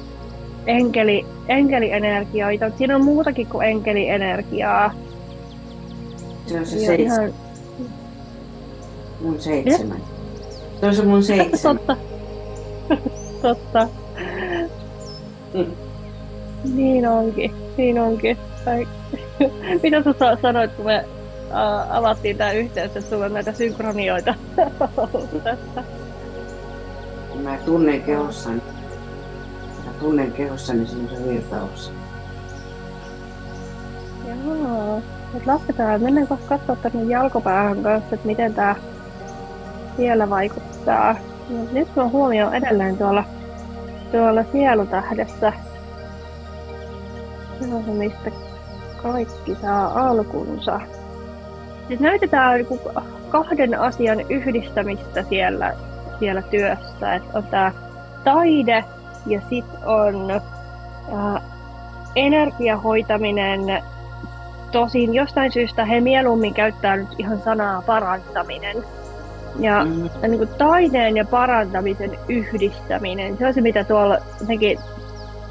enkeli, 0.66 1.26
enkelienergioita. 1.48 2.70
Siinä 2.78 2.96
on 2.96 3.04
muutakin 3.04 3.46
kuin 3.46 3.68
enkelienergiaa. 3.68 4.94
Se 6.46 6.58
on 6.58 6.66
se 6.66 6.78
seitsemän. 6.78 7.28
Ihan... 7.28 7.34
Mun 9.20 9.40
seitsemän. 9.40 10.00
Se 10.80 10.86
on 10.86 10.94
se 10.94 11.04
mun 11.04 11.22
seitsemän. 11.32 11.78
Totta. 11.78 11.96
Totta. 13.42 13.88
Mm. 15.54 15.66
Niin 16.74 17.08
onkin. 17.08 17.54
Niin 17.76 18.00
onkin. 18.00 18.38
Mitä 19.82 20.02
sä 20.02 20.38
sanoit, 20.42 20.72
kun 20.72 20.84
me 20.84 21.04
uh, 21.46 21.96
avattiin 21.96 22.36
tämä 22.36 22.52
yhteys, 22.52 22.86
että 22.96 23.10
sulla 23.10 23.24
on 23.24 23.34
näitä 23.34 23.52
synkronioita 23.52 24.34
Mä 27.42 27.58
tunnen 27.64 28.02
kehossani, 28.02 28.62
mä 29.86 29.92
tunnen 30.00 30.32
kehossani 30.32 30.86
semmoisen 30.86 31.28
virtauksen. 31.28 31.94
Joo. 34.26 35.02
Et 35.36 35.46
lasketaan, 35.46 36.02
mennään 36.02 36.26
kohta 36.26 36.48
katsoa 36.48 36.76
tänne 36.76 37.12
jalkopäähän 37.12 37.82
kanssa, 37.82 38.14
että 38.14 38.26
miten 38.26 38.54
tämä 38.54 38.76
siellä 39.96 40.30
vaikuttaa. 40.30 41.16
Ja 41.50 41.58
nyt 41.72 41.96
mä 41.96 42.08
huomioon 42.08 42.54
edelleen 42.54 42.96
tuolla, 42.98 43.24
tuolla 44.12 44.44
sielutähdessä. 44.52 45.52
Se 47.60 47.74
on 47.74 47.84
se, 47.84 47.90
mistä 47.90 48.30
kaikki 49.02 49.56
saa 49.62 50.08
alkunsa. 50.08 50.80
Nyt 51.88 52.00
näytetään 52.00 52.54
niinku 52.54 52.80
kahden 53.28 53.80
asian 53.80 54.30
yhdistämistä 54.30 55.22
siellä, 55.22 55.72
siellä 56.18 56.42
työssä. 56.42 57.14
Et 57.14 57.22
on 57.34 57.44
tämä 57.44 57.72
taide 58.24 58.84
ja 59.26 59.40
sitten 59.50 59.84
on 59.84 60.30
ää, 60.30 61.40
energiahoitaminen. 62.16 63.82
Tosin 64.72 65.14
jostain 65.14 65.52
syystä 65.52 65.84
he 65.84 66.00
mieluummin 66.00 66.54
käyttää 66.54 66.96
nyt 66.96 67.08
ihan 67.18 67.42
sanaa 67.42 67.82
parantaminen. 67.82 68.76
Ja 69.58 69.84
mm. 69.84 70.10
niin 70.22 70.38
kuin 70.38 70.48
taideen 70.58 71.16
ja 71.16 71.24
parantamisen 71.24 72.18
yhdistäminen, 72.28 73.38
se 73.38 73.46
on 73.46 73.54
se 73.54 73.60
mitä 73.60 73.84
tuolla 73.84 74.18
jotenkin 74.40 74.78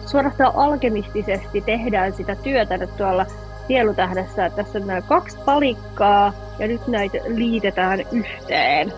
suorastaan 0.05 0.55
alkemistisesti 0.55 1.61
tehdään 1.61 2.13
sitä 2.13 2.35
työtä 2.35 2.77
nyt 2.77 2.97
tuolla 2.97 3.25
sielutähdessä. 3.67 4.49
Tässä 4.49 4.79
on 4.79 4.87
nämä 4.87 5.01
kaksi 5.01 5.37
palikkaa 5.45 6.33
ja 6.59 6.67
nyt 6.67 6.87
näitä 6.87 7.17
liitetään 7.25 7.99
yhteen. 8.11 8.93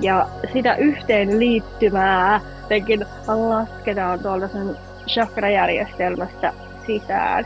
Ja 0.00 0.26
sitä 0.52 0.74
yhteen 0.74 1.38
liittymää 1.38 2.40
jotenkin 2.68 3.06
lasketaan 3.26 4.20
tuolta 4.20 4.48
sen 4.48 4.76
chakrajärjestelmästä 5.06 6.52
sisään. 6.86 7.44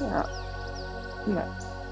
Ja 0.00 0.24
mä 1.26 1.40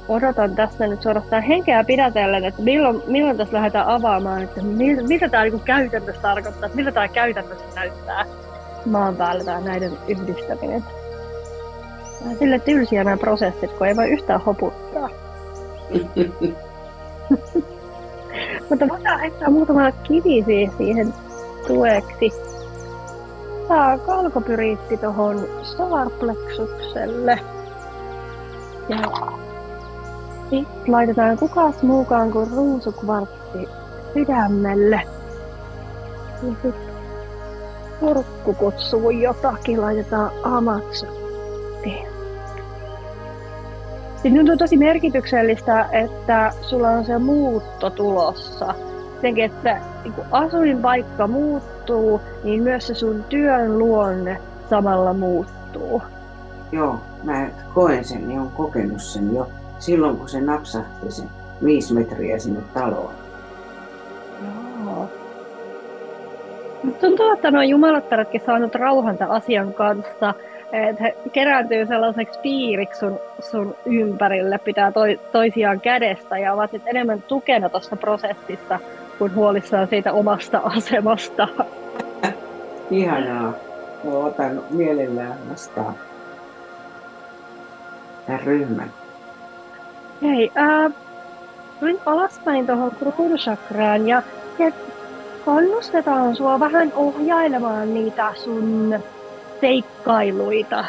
odotan 0.08 0.56
tässä 0.56 0.87
nyt 0.87 1.02
suorastaan 1.02 1.42
henkeä 1.42 1.84
pidätellen, 1.84 2.44
että 2.44 2.62
milloin, 2.62 3.02
milloin 3.06 3.37
tässä 3.37 3.56
lähdetään 3.56 3.88
avaamaan, 3.88 4.42
että 4.42 4.62
mil, 4.62 5.06
mitä 5.06 5.28
tämä 5.28 5.42
niin 5.42 5.60
käytännössä 5.60 6.22
tarkoittaa, 6.22 6.66
että 6.66 6.76
miltä 6.76 6.92
tämä 6.92 7.08
käytännössä 7.08 7.64
näyttää 7.75 8.25
maan 8.87 9.16
päällä 9.16 9.44
tämä 9.44 9.60
näiden 9.60 9.92
yhdistäminen. 10.08 10.84
Vähän 12.22 12.38
sille 12.38 12.58
tylsiä 12.58 13.04
nämä 13.04 13.16
prosessit, 13.16 13.72
kun 13.72 13.87
ei 13.87 13.96
voi 13.96 14.10
yhtään 14.10 14.40
hoputtaa. 14.40 15.08
Mutta 18.70 18.88
voidaan 18.88 19.20
heittää 19.20 19.50
muutama 19.50 19.92
kivi 19.92 20.70
siihen 20.78 21.14
tueksi. 21.66 22.50
Tää 23.70 23.98
kalkopyriitti 23.98 24.96
tuohon 24.96 25.48
solarplexukselle. 25.62 27.40
Ja 28.88 28.96
sitten 30.50 30.92
laitetaan 30.92 31.38
kukas 31.38 31.82
muukaan 31.82 32.32
kuin 32.32 32.50
ruusukvartti 32.50 33.68
sydämelle. 34.14 35.00
Ja 36.42 36.48
sitten 36.62 36.74
kurkku 38.00 38.54
kutsuu 38.54 39.10
jotakin, 39.10 39.80
laitetaan 39.80 40.30
amatsottiin. 40.42 42.08
Sitten 44.22 44.50
on 44.50 44.58
tosi 44.58 44.76
merkityksellistä, 44.76 45.88
että 45.92 46.52
sulla 46.60 46.88
on 46.88 47.04
se 47.04 47.18
muutto 47.18 47.90
tulossa. 47.90 48.74
Jotenkin, 49.20 49.44
että 49.44 49.80
niin 50.04 50.12
kun 50.12 50.24
asuinpaikka 50.30 51.26
muuttuu, 51.26 52.20
niin 52.44 52.62
myös 52.62 52.86
se 52.86 52.94
sun 52.94 53.24
työn 53.28 53.78
luonne 53.78 54.40
samalla 54.70 55.12
muuttuu. 55.12 56.02
Joo, 56.72 57.00
mä 57.24 57.46
koen 57.74 58.04
sen 58.04 58.30
ja 58.30 58.40
olen 58.40 58.52
kokenut 58.52 59.02
sen 59.02 59.34
jo 59.34 59.48
silloin, 59.78 60.16
kun 60.16 60.28
se 60.28 60.40
napsahti 60.40 61.10
se 61.10 61.22
viisi 61.64 61.94
metriä 61.94 62.38
sinne 62.38 62.60
taloon. 62.74 63.12
Joo. 64.84 65.08
Tuntuu, 67.00 67.33
että 67.33 67.50
nuo 67.50 67.62
jumalattaratkin 67.62 68.42
saanut 68.46 68.74
rauhanta 68.74 69.26
asian 69.28 69.74
kanssa 69.74 70.35
että 70.72 71.04
he 71.04 71.16
kerääntyy 71.33 71.87
sellaiseksi 71.87 72.38
piiriksi 72.40 72.98
sun, 72.98 73.18
sun 73.40 73.74
ympärille, 73.87 74.59
pitää 74.59 74.92
toi, 74.92 75.20
toisiaan 75.33 75.80
kädestä 75.80 76.38
ja 76.38 76.52
ovat 76.52 76.72
nyt 76.72 76.83
enemmän 76.87 77.22
tukena 77.22 77.68
tuossa 77.68 77.96
prosessissa 77.96 78.78
kuin 79.20 79.35
huolissaan 79.35 79.88
siitä 79.88 80.12
omasta 80.12 80.59
asemasta. 80.59 81.48
Ihanaa. 82.90 83.52
Mä 84.04 84.11
otan 84.11 84.62
mielellään 84.70 85.38
vastaan 85.50 85.94
tämän 88.26 88.40
ryhmän. 88.40 88.90
Hei, 90.22 90.52
äh, 90.59 90.92
tulin 91.80 91.98
alaspäin 92.06 92.66
tuohon 92.66 92.90
kruunusakraan 92.90 94.09
ja, 94.09 94.22
ja 94.59 94.72
kannustetaan 95.44 96.37
sua 96.37 96.61
vähän 96.61 96.92
ohjailemaan 96.96 97.94
niitä 97.94 98.33
sun 98.35 98.98
seikkailuita, 99.61 100.85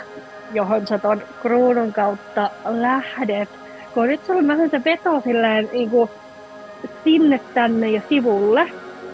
johon 0.53 0.87
sä 0.87 0.97
ton 0.97 1.21
kruunun 1.41 1.93
kautta 1.93 2.49
lähdet. 2.65 3.49
Kun 3.93 4.07
nyt 4.07 4.25
sulla 4.25 4.39
on 4.39 4.47
vähän 4.47 4.69
se 4.69 4.83
veto 4.85 5.21
silleen 5.21 5.69
niin 5.73 5.89
kuin 5.89 6.09
sinne 7.03 7.39
tänne 7.53 7.91
ja 7.91 8.01
sivulle. 8.09 8.71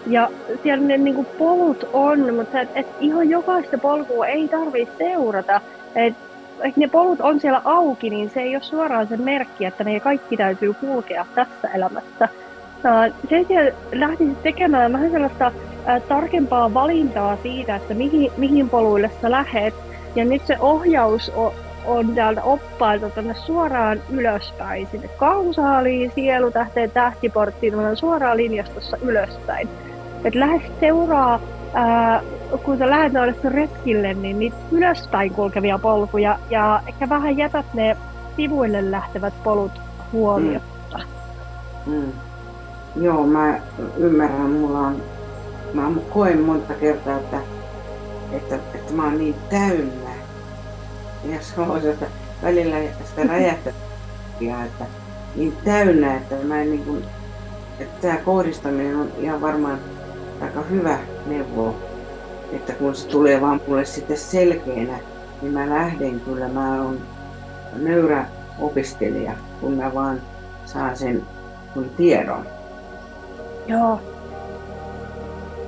Ja 0.08 0.30
siellä 0.64 0.88
ne 0.88 0.98
niin 0.98 1.16
kuin 1.16 1.28
polut 1.38 1.90
on, 1.94 2.34
mutta 2.36 2.62
et, 2.62 2.70
et 2.76 2.88
ihan 3.00 3.30
jokaista 3.30 3.78
polkua 3.78 4.28
ei 4.28 4.48
tarvitse 4.48 4.94
seurata. 4.98 5.62
Et, 5.96 6.14
et 6.64 6.78
ne 6.78 6.88
polut 6.88 7.22
on 7.22 7.40
siellä 7.40 7.62
auki, 7.66 8.10
niin 8.10 8.30
se 8.30 8.42
ei 8.42 8.56
ole 8.56 8.64
suoraan 8.64 9.08
se 9.08 9.18
merkki, 9.18 9.66
että 9.66 9.84
ne 9.84 10.00
kaikki 10.00 10.38
täytyy 10.38 10.74
kulkea 10.74 11.26
tässä 11.36 11.68
elämässä. 11.76 12.30
Sen 13.30 13.46
sijaan 13.46 13.72
lähtisit 13.92 14.44
tekemään 14.44 14.94
vähän 14.94 15.12
sellaista 15.12 15.52
tarkempaa 16.08 16.74
valintaa 16.74 17.38
siitä, 17.44 17.76
että 17.76 17.94
mihin, 17.94 18.32
mihin 18.38 18.70
poluille 18.70 19.12
sä 19.22 19.32
lähet. 19.32 19.74
Ja 20.16 20.26
nyt 20.26 20.42
se 20.46 20.58
ohjaus 20.60 21.32
on, 21.88 22.16
täältä 22.16 22.44
oppailta 22.44 23.10
tänne 23.10 23.34
suoraan 23.34 24.02
ylöspäin, 24.10 24.88
sinne 24.92 25.08
kausaaliin, 25.08 26.12
sielutähteen 26.16 26.92
tähtiporttiin, 26.92 27.76
on 27.76 27.98
suoraan 27.98 28.38
linjastossa 28.38 28.98
ylöspäin. 29.02 29.70
Et 30.24 30.36
lähes 30.36 30.62
seuraa, 30.80 31.40
ää, 31.74 32.22
kun 32.64 32.78
sä 32.78 32.90
lähdet 32.90 33.14
noille 33.14 33.36
retkille, 33.44 34.14
niin 34.14 34.40
niitä 34.40 34.58
ylöspäin 34.72 35.34
kulkevia 35.34 35.80
polkuja, 35.80 36.40
ja 36.50 36.82
ehkä 36.88 37.10
vähän 37.10 37.38
jätät 37.38 37.74
ne 37.74 37.98
sivuille 38.36 38.92
lähtevät 38.92 39.34
polut 39.44 39.82
huomiotta. 40.12 41.00
Mm. 41.86 41.94
Mm. 41.94 42.12
Joo, 42.96 43.28
mä 43.28 43.60
ymmärrän, 43.98 44.50
mulla 44.50 44.80
on 44.80 45.02
mä 45.74 45.92
koen 46.10 46.42
monta 46.42 46.74
kertaa, 46.74 47.18
että, 47.18 47.38
että, 48.32 48.56
että 48.56 48.94
mä 48.94 49.04
oon 49.04 49.18
niin 49.18 49.36
täynnä. 49.50 50.07
Ja 51.24 51.40
se 51.42 51.92
että 51.92 52.06
välillä 52.44 52.76
sitä 53.06 53.24
räjähtää, 53.28 53.74
että 54.66 54.86
niin 55.36 55.58
täynnä, 55.66 56.18
että 56.18 56.36
mä 56.44 56.62
en 56.62 56.70
niin 56.70 56.86
kuin, 56.86 57.04
että 57.80 58.02
tämä 58.02 58.18
kohdistaminen 58.18 58.96
on 58.96 59.12
ihan 59.18 59.42
varmaan 59.42 59.80
aika 60.42 60.62
hyvä 60.62 60.98
neuvo. 61.26 61.76
Että 62.52 62.74
kun 62.74 62.96
se 62.96 63.08
tulee 63.08 63.42
vaan 63.42 63.62
mulle 63.68 63.86
sitten 63.86 64.18
selkeänä, 64.18 65.00
niin 65.42 65.54
mä 65.54 65.70
lähden 65.70 66.20
kyllä, 66.20 66.48
mä 66.48 66.82
oon 66.82 67.02
nöyrä 67.76 68.26
opiskelija, 68.60 69.34
kun 69.62 69.74
mä 69.74 69.94
vaan 69.94 70.22
saan 70.66 70.98
sen 70.98 71.24
kun 71.74 71.90
tiedon. 71.90 72.46
Joo, 73.68 74.02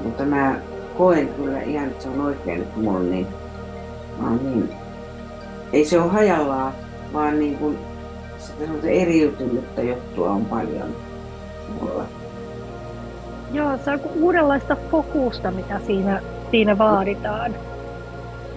mutta 0.04 0.26
mä 0.26 0.56
koen 0.98 1.28
kyllä 1.28 1.62
ihan, 1.62 1.88
että 1.88 2.04
se 2.04 2.10
on 2.10 2.22
oikein, 2.22 2.62
että 2.62 2.80
mulla 2.80 3.00
on 3.00 3.12
niin, 3.12 3.28
mä 4.18 4.28
oon 4.28 4.40
niin, 4.44 4.79
ei 5.74 5.86
se 5.86 6.00
ole 6.00 6.12
hajallaan, 6.12 6.74
vaan 7.14 7.40
niin 7.40 7.58
kuin, 7.58 7.78
sitä 8.38 8.88
eriytynyttä 8.88 9.82
juttua 9.82 10.30
on 10.30 10.46
paljon 10.46 10.96
mulla. 11.82 12.04
Joo, 13.54 13.78
se 13.86 13.92
on 13.92 14.00
uudenlaista 14.16 14.78
fokusta, 14.92 15.52
mitä 15.52 15.80
siinä, 15.88 16.22
siinä 16.52 16.78
vaaditaan. 16.78 17.56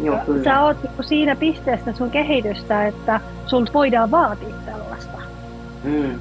Joo, 0.00 0.18
kyllä. 0.26 0.44
Sä 0.44 0.62
oot 0.62 0.76
niin 0.82 1.04
siinä 1.04 1.36
pisteessä 1.36 1.92
sun 1.92 2.10
kehitystä, 2.10 2.86
että 2.86 3.20
sulta 3.46 3.72
voidaan 3.72 4.10
vaatia 4.10 4.54
tällaista. 4.66 5.18
Mm. 5.84 6.20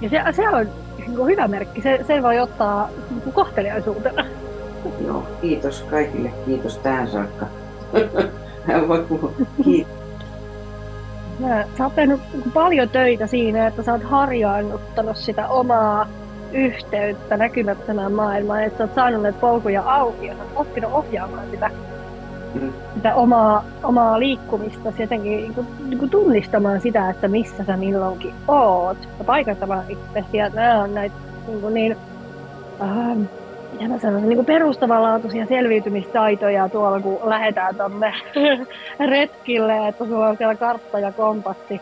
Ja 0.00 0.10
se, 0.10 0.22
se 0.32 0.48
on 0.48 0.66
niin 0.98 1.26
hyvä 1.26 1.48
merkki. 1.48 1.82
Se, 1.82 2.04
sen 2.06 2.22
voi 2.22 2.38
ottaa 2.38 2.88
niin 3.10 3.34
kohteliaisuutena. 3.34 4.24
Joo, 5.06 5.26
kiitos 5.40 5.82
kaikille. 5.82 6.32
Kiitos 6.46 6.78
tähän 6.78 7.08
saakka. 7.10 7.46
Kiitos. 9.64 9.94
Sä 11.78 11.84
oot 11.84 11.94
tehnyt 11.94 12.20
paljon 12.54 12.88
töitä 12.88 13.26
siinä, 13.26 13.66
että 13.66 13.82
sä 13.82 13.92
oot 13.92 14.02
harjaannuttanut 14.02 15.16
sitä 15.16 15.48
omaa 15.48 16.06
yhteyttä 16.52 17.36
näkymättömään 17.36 18.12
maailmaan, 18.12 18.64
että 18.64 18.78
sä 18.78 18.84
oot 18.84 18.94
saanut 18.94 19.22
näitä 19.22 19.38
polkuja 19.40 19.82
auki 19.86 20.26
ja 20.26 20.34
sä 20.34 20.42
oot 20.42 20.52
oppinut 20.56 20.92
ohjaamaan 20.92 21.50
sitä 21.50 21.70
mm. 22.54 22.72
sitä 22.94 23.14
omaa, 23.14 23.64
omaa 23.82 24.18
liikkumista, 24.18 24.92
jotenkin 24.98 25.32
niin 25.32 25.54
kuin, 25.54 25.66
niin 25.84 25.98
kuin 25.98 26.10
tunnistamaan 26.10 26.80
sitä, 26.80 27.10
että 27.10 27.28
missä 27.28 27.64
sä 27.64 27.76
milloinkin 27.76 28.34
oot. 28.48 29.08
Ja 29.18 29.24
paikattamaan 29.24 29.84
itse. 29.88 30.24
Ja 30.32 30.48
nämä 30.48 30.82
on 30.82 30.94
näitä 30.94 31.14
niin, 31.46 31.60
kuin 31.60 31.74
niin 31.74 31.96
ähm, 32.82 33.22
ja 33.80 33.88
mä 33.88 33.98
sanoisin, 33.98 34.28
niin 34.28 34.44
perustavanlaatuisia 34.44 35.46
selviytymistaitoja 35.46 36.68
tuolla, 36.68 37.00
kun 37.00 37.18
lähdetään 37.24 37.76
tonne 37.76 38.14
retkille, 39.10 39.88
että 39.88 40.04
sulla 40.04 40.28
on 40.28 40.36
siellä 40.36 40.54
kartta 40.54 40.98
ja 40.98 41.12
kompassi 41.12 41.80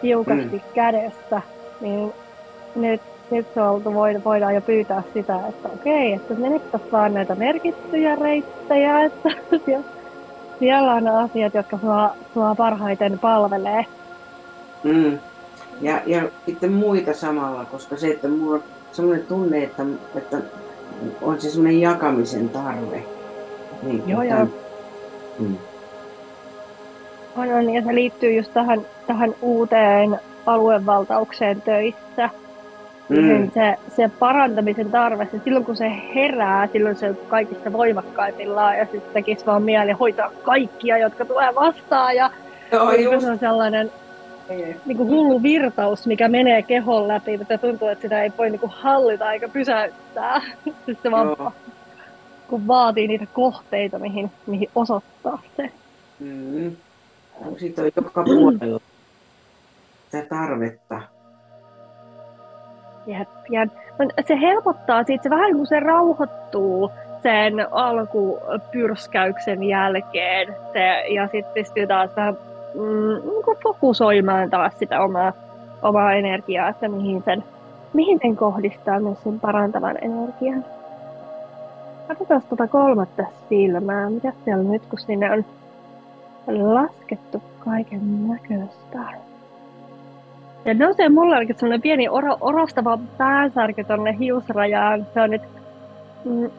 tiukasti 0.00 0.56
mm. 0.56 0.60
kädessä, 0.74 1.42
niin 1.80 2.12
nyt, 2.76 3.00
nyt 3.30 3.56
oltu, 3.56 3.94
voidaan 4.24 4.54
jo 4.54 4.60
pyytää 4.60 5.02
sitä, 5.14 5.40
että 5.48 5.68
okei, 5.68 6.12
että 6.12 6.34
menettäisiin 6.34 6.92
vaan 6.92 7.14
näitä 7.14 7.34
merkittyjä 7.34 8.16
reittejä, 8.16 9.00
että 9.04 9.30
siellä 10.58 10.92
on 10.94 11.08
asiat, 11.08 11.54
jotka 11.54 11.78
sua, 11.78 12.10
sua 12.34 12.54
parhaiten 12.54 13.18
palvelee. 13.18 13.86
Mm. 14.82 15.18
Ja, 15.80 16.00
ja 16.06 16.22
sitten 16.46 16.72
muita 16.72 17.14
samalla, 17.14 17.64
koska 17.64 17.96
se, 17.96 18.08
että 18.08 18.28
mulla 18.28 18.54
on 18.54 18.62
sellainen 18.92 19.26
tunne, 19.26 19.62
että, 19.62 19.82
että 20.14 20.38
on 21.22 21.40
se 21.40 21.50
sellainen 21.50 21.80
jakamisen 21.80 22.48
tarve. 22.48 23.02
Niin, 23.82 24.02
joo, 24.06 24.22
joo. 24.22 24.46
Mm. 25.38 25.56
On, 27.36 27.52
on, 27.52 27.70
ja 27.70 27.82
se 27.82 27.94
liittyy 27.94 28.32
just 28.32 28.54
tähän, 28.54 28.80
tähän 29.06 29.34
uuteen 29.42 30.20
aluevaltaukseen 30.46 31.62
töissä. 31.62 32.30
Mm. 33.08 33.50
Se, 33.54 33.76
se 33.96 34.10
parantamisen 34.18 34.90
tarve, 34.90 35.28
se 35.32 35.40
silloin 35.44 35.64
kun 35.64 35.76
se 35.76 35.92
herää, 36.14 36.68
silloin 36.72 36.96
se 36.96 37.08
on 37.08 37.16
kaikista 37.28 37.72
voimakkaimmillaan 37.72 38.78
ja 38.78 38.84
sitten 38.84 39.12
tekisi 39.12 39.46
vaan 39.46 39.62
mieli 39.62 39.92
hoitaa 39.92 40.30
kaikkia, 40.42 40.98
jotka 40.98 41.24
tulee 41.24 41.54
vastaan. 41.54 42.16
Ja 42.16 42.30
Joo, 42.72 43.20
se 43.20 43.30
on 43.30 43.38
sellainen 43.38 43.92
niin 44.86 44.96
kuin 44.96 45.08
hullu 45.08 45.42
virtaus, 45.42 46.06
mikä 46.06 46.28
menee 46.28 46.62
kehon 46.62 47.08
läpi, 47.08 47.38
mutta 47.38 47.58
tuntuu, 47.58 47.88
että 47.88 48.02
sitä 48.02 48.22
ei 48.22 48.32
voi 48.38 48.50
niin 48.50 48.60
kuin 48.60 48.72
hallita 48.72 49.32
eikä 49.32 49.48
pysäyttää. 49.48 50.42
Siis 50.86 50.98
se 51.02 51.10
vaan 51.10 51.52
kun 52.48 52.66
vaatii 52.66 53.08
niitä 53.08 53.26
kohteita, 53.32 53.98
mihin, 53.98 54.30
mihin 54.46 54.70
osoittaa 54.74 55.42
se. 55.56 55.70
Mm. 56.20 56.76
Sitten 57.58 57.84
on 57.84 57.90
joka 57.96 58.24
puolella 58.24 58.80
sitä 60.10 60.28
tarvetta. 60.28 61.02
Jep, 63.06 63.28
jep. 63.50 63.70
Se 64.26 64.40
helpottaa 64.40 65.04
siitä, 65.04 65.22
se 65.22 65.30
vähän 65.30 65.46
niin 65.46 65.56
kuin 65.56 65.66
se 65.66 65.80
rauhoittuu 65.80 66.90
sen 67.22 67.72
alkupyrskäyksen 67.72 69.64
jälkeen. 69.64 70.56
Se, 70.72 71.04
ja 71.08 71.28
sitten 71.32 71.54
pystyy 71.54 71.86
taas 71.86 72.10
vähän 72.16 72.36
mm, 72.74 73.30
niin 73.30 73.58
fokusoimaan 73.62 74.50
taas 74.50 74.78
sitä 74.78 75.00
omaa, 75.02 75.32
omaa 75.82 76.12
energiaa, 76.12 76.68
että 76.68 76.88
mihin 76.88 77.22
sen, 77.24 77.44
mihin 77.92 78.18
sen 78.22 78.36
kohdistaa 78.36 79.00
myös 79.00 79.22
sen 79.22 79.40
parantavan 79.40 79.96
energian. 80.02 80.64
Katsotaan 82.08 82.42
tuota 82.48 82.68
kolmatta 82.68 83.22
silmää. 83.48 84.10
Mitä 84.10 84.32
siellä 84.44 84.64
nyt, 84.64 84.86
kun 84.86 84.98
sinne 84.98 85.30
on 85.32 85.44
laskettu 86.46 87.42
kaiken 87.58 88.28
näköistä. 88.28 88.98
Ja 90.64 90.74
nousee 90.74 91.08
mulle 91.08 91.36
oikein 91.36 91.58
sellainen 91.58 91.82
pieni 91.82 92.08
oro, 92.08 92.36
orostava 92.40 92.98
päänsärky 93.18 93.84
tonne 93.84 94.16
hiusrajaan. 94.18 95.06
Se 95.14 95.20
on 95.20 95.30
nyt 95.30 95.42
mm, 96.24 96.50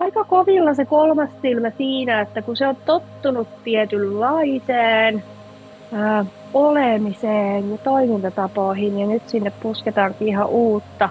aika 0.00 0.24
kovilla 0.24 0.74
se 0.74 0.84
kolmas 0.84 1.30
silmä 1.42 1.70
siinä, 1.70 2.20
että 2.20 2.42
kun 2.42 2.56
se 2.56 2.66
on 2.66 2.76
tottunut 2.86 3.48
tietynlaiseen 3.64 5.22
ää, 5.92 6.24
olemiseen 6.54 7.70
ja 7.70 7.78
toimintatapoihin 7.78 8.98
ja 8.98 9.06
nyt 9.06 9.28
sinne 9.28 9.52
pusketaankin 9.62 10.28
ihan 10.28 10.46
uutta, 10.46 11.08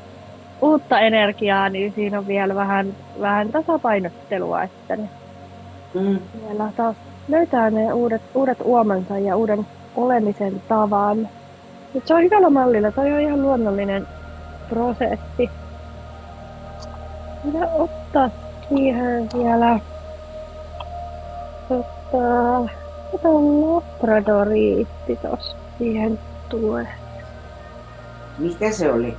uutta 0.61 0.99
energiaa, 0.99 1.69
niin 1.69 1.93
siinä 1.93 2.17
on 2.17 2.27
vielä 2.27 2.55
vähän, 2.55 2.95
vähän 3.19 3.49
tasapainottelua, 3.49 4.63
että 4.63 4.95
ne 4.95 5.09
mm. 5.93 6.19
vielä 6.47 6.71
taas 6.77 6.95
löytää 7.27 7.69
ne 7.69 7.93
uudet, 7.93 8.21
uudet 8.33 8.57
uomansa 8.63 9.17
ja 9.17 9.35
uuden 9.35 9.67
olemisen 9.95 10.61
tavan. 10.67 11.29
Nyt 11.93 12.07
se 12.07 12.13
on 12.13 12.23
hyvällä 12.23 12.49
mallilla, 12.49 12.91
toi 12.91 13.13
on 13.13 13.19
ihan 13.19 13.41
luonnollinen 13.41 14.07
prosessi. 14.69 15.49
Mitä 17.43 17.67
ottaa 17.73 18.29
siihen 18.69 19.29
vielä 19.37 19.79
tota, 21.67 22.80
on 23.23 23.75
labradoriitti 23.75 25.15
tossa 25.15 25.57
siihen 25.77 26.19
tulee. 26.49 26.87
Mikä 28.37 28.71
se 28.71 28.91
oli? 28.91 29.17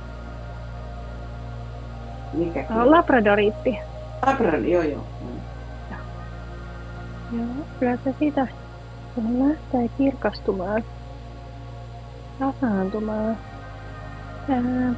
Mikä? 2.33 2.65
No, 2.69 2.91
labradoriitti. 2.91 3.77
Labrador, 4.25 4.59
joo 4.59 4.83
joo. 4.83 5.03
Joo, 7.31 7.45
kyllä 7.79 7.97
se 8.03 8.15
siitä 8.19 8.47
kun 9.15 9.49
lähtee 9.49 9.89
kirkastumaan, 9.97 10.83
tasaantumaan. 12.39 13.37
Ää, 14.49 14.93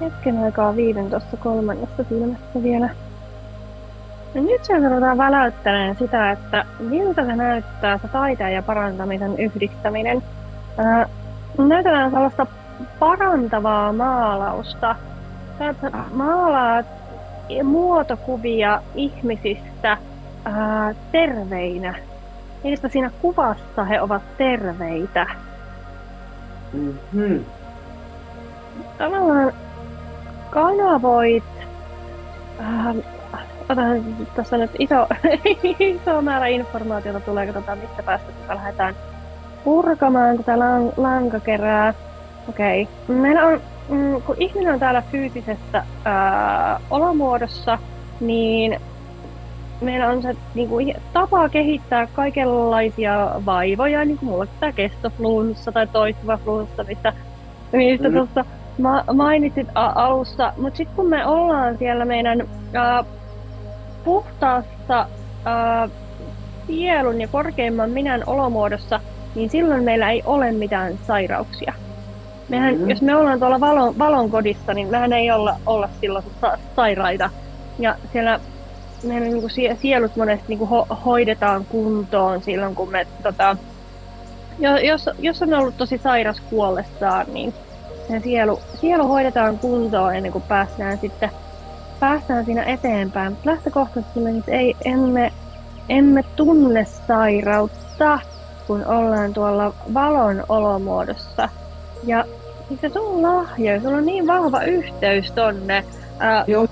hetken 0.00 0.38
aikaa 0.38 0.76
viiden 0.76 1.10
tuossa 1.10 1.36
kolmannessa 1.36 2.04
silmässä 2.08 2.62
vielä. 2.62 2.90
Ja 4.34 4.40
nyt 4.40 4.64
se 4.64 4.88
ruvetaan 4.88 5.18
väläyttämään 5.18 5.96
sitä, 5.96 6.30
että 6.30 6.64
miltä 6.78 7.26
se 7.26 7.36
näyttää 7.36 7.98
se 7.98 8.08
taiteen 8.08 8.54
ja 8.54 8.62
parantamisen 8.62 9.38
yhdistäminen. 9.38 10.22
Ää, 10.78 11.08
näytetään 11.58 12.10
sellaista 12.10 12.46
parantavaa 12.98 13.92
maalausta. 13.92 14.96
Sä 15.58 15.74
maalaat 16.12 16.86
muotokuvia 17.64 18.82
ihmisistä 18.94 19.98
ää, 20.44 20.94
terveinä. 21.12 21.94
Niistä 22.64 22.88
siinä 22.88 23.10
kuvassa 23.22 23.84
he 23.84 24.00
ovat 24.00 24.22
terveitä. 24.36 25.26
Mm-hmm. 26.72 27.44
Tavallaan 28.98 29.52
kanavoit 30.50 31.44
ää, 32.60 32.94
otan 33.68 34.04
tässä 34.34 34.56
nyt 34.56 34.70
iso, 34.78 35.06
iso 35.78 36.22
määrä 36.22 36.46
informaatiota 36.46 37.20
tulee, 37.20 37.46
katsotaan 37.46 37.78
mistä 37.78 38.02
päästä 38.02 38.32
tätä 38.32 38.54
lähdetään 38.54 38.94
purkamaan 39.64 40.36
tätä 40.36 40.54
lang- 40.54 40.92
lankakerää. 40.96 41.94
Okei. 42.48 42.82
Okay. 42.82 43.16
Meillä 43.16 43.46
on, 43.46 43.60
mm, 43.88 44.22
kun 44.22 44.36
ihminen 44.38 44.72
on 44.72 44.80
täällä 44.80 45.02
fyysisessä 45.02 45.82
ää, 46.04 46.80
olomuodossa, 46.90 47.78
niin 48.20 48.80
meillä 49.80 50.08
on 50.08 50.22
se 50.22 50.36
niin 50.54 50.68
kuin, 50.68 50.94
tapa 51.12 51.48
kehittää 51.48 52.06
kaikenlaisia 52.06 53.30
vaivoja, 53.46 54.04
niin 54.04 54.18
kuin 54.18 54.28
mulla 54.30 54.46
tämä 54.60 54.72
kestofluunssa 54.72 55.72
tai 55.72 55.86
toistuva 55.86 56.36
fluunssa, 56.36 56.84
mistä, 56.84 57.12
mistä 57.72 58.08
mm. 58.08 58.14
tuossa 58.14 58.44
ma- 58.78 59.04
mainitsit 59.12 59.68
a- 59.74 59.92
alussa. 59.94 60.52
Mutta 60.56 60.76
sitten 60.76 60.96
kun 60.96 61.08
me 61.08 61.26
ollaan 61.26 61.78
siellä 61.78 62.04
meidän 62.04 62.48
ää, 62.74 63.04
puhtaassa 64.08 65.06
sielun 66.66 67.20
ja 67.20 67.28
korkeimman 67.28 67.90
minän 67.90 68.22
olomuodossa, 68.26 69.00
niin 69.34 69.50
silloin 69.50 69.84
meillä 69.84 70.10
ei 70.10 70.22
ole 70.24 70.52
mitään 70.52 70.98
sairauksia. 71.06 71.74
Mehän, 72.48 72.74
mm-hmm. 72.74 72.90
Jos 72.90 73.02
me 73.02 73.16
ollaan 73.16 73.38
tuolla 73.38 73.60
valon, 73.60 73.98
valon 73.98 74.30
kodissa, 74.30 74.74
niin 74.74 74.88
mehän 74.90 75.12
ei 75.12 75.30
olla, 75.30 75.56
olla 75.66 75.88
silloin 76.00 76.24
sa- 76.40 76.58
sairaita. 76.76 77.30
Ja 77.78 77.96
siellä 78.12 78.40
meidän 79.02 79.22
niin 79.22 79.40
kuin 79.40 79.78
sielut 79.80 80.16
monesti 80.16 80.44
niin 80.48 80.58
kuin 80.58 80.70
ho- 80.70 80.96
hoidetaan 81.04 81.66
kuntoon 81.66 82.42
silloin, 82.42 82.74
kun 82.74 82.90
me, 82.90 83.06
tota, 83.22 83.56
jos, 84.84 85.10
jos 85.18 85.42
on 85.42 85.54
ollut 85.54 85.76
tosi 85.76 85.98
sairas 85.98 86.40
kuollessaan, 86.50 87.26
niin 87.32 87.54
sielu, 88.22 88.62
sielu 88.74 89.08
hoidetaan 89.08 89.58
kuntoon 89.58 90.14
ennen 90.14 90.32
kuin 90.32 90.44
päästään 90.48 90.98
sitten 90.98 91.30
päästään 92.00 92.44
siinä 92.44 92.62
eteenpäin. 92.62 93.36
Lähtökohtaisesti 93.44 94.20
niin 94.20 94.44
ei, 94.48 94.76
emme, 94.84 95.32
emme 95.88 96.24
tunne 96.36 96.86
sairautta, 97.06 98.20
kun 98.66 98.86
ollaan 98.86 99.34
tuolla 99.34 99.74
valon 99.94 100.44
olomuodossa. 100.48 101.48
Ja 102.04 102.24
se 102.80 102.88
sun 102.88 103.22
lahja, 103.22 103.80
sulla 103.80 103.96
on 103.96 104.06
niin 104.06 104.26
vahva 104.26 104.62
yhteys 104.62 105.32
tonne 105.32 105.84
ää, 106.18 106.44
Joo. 106.46 106.66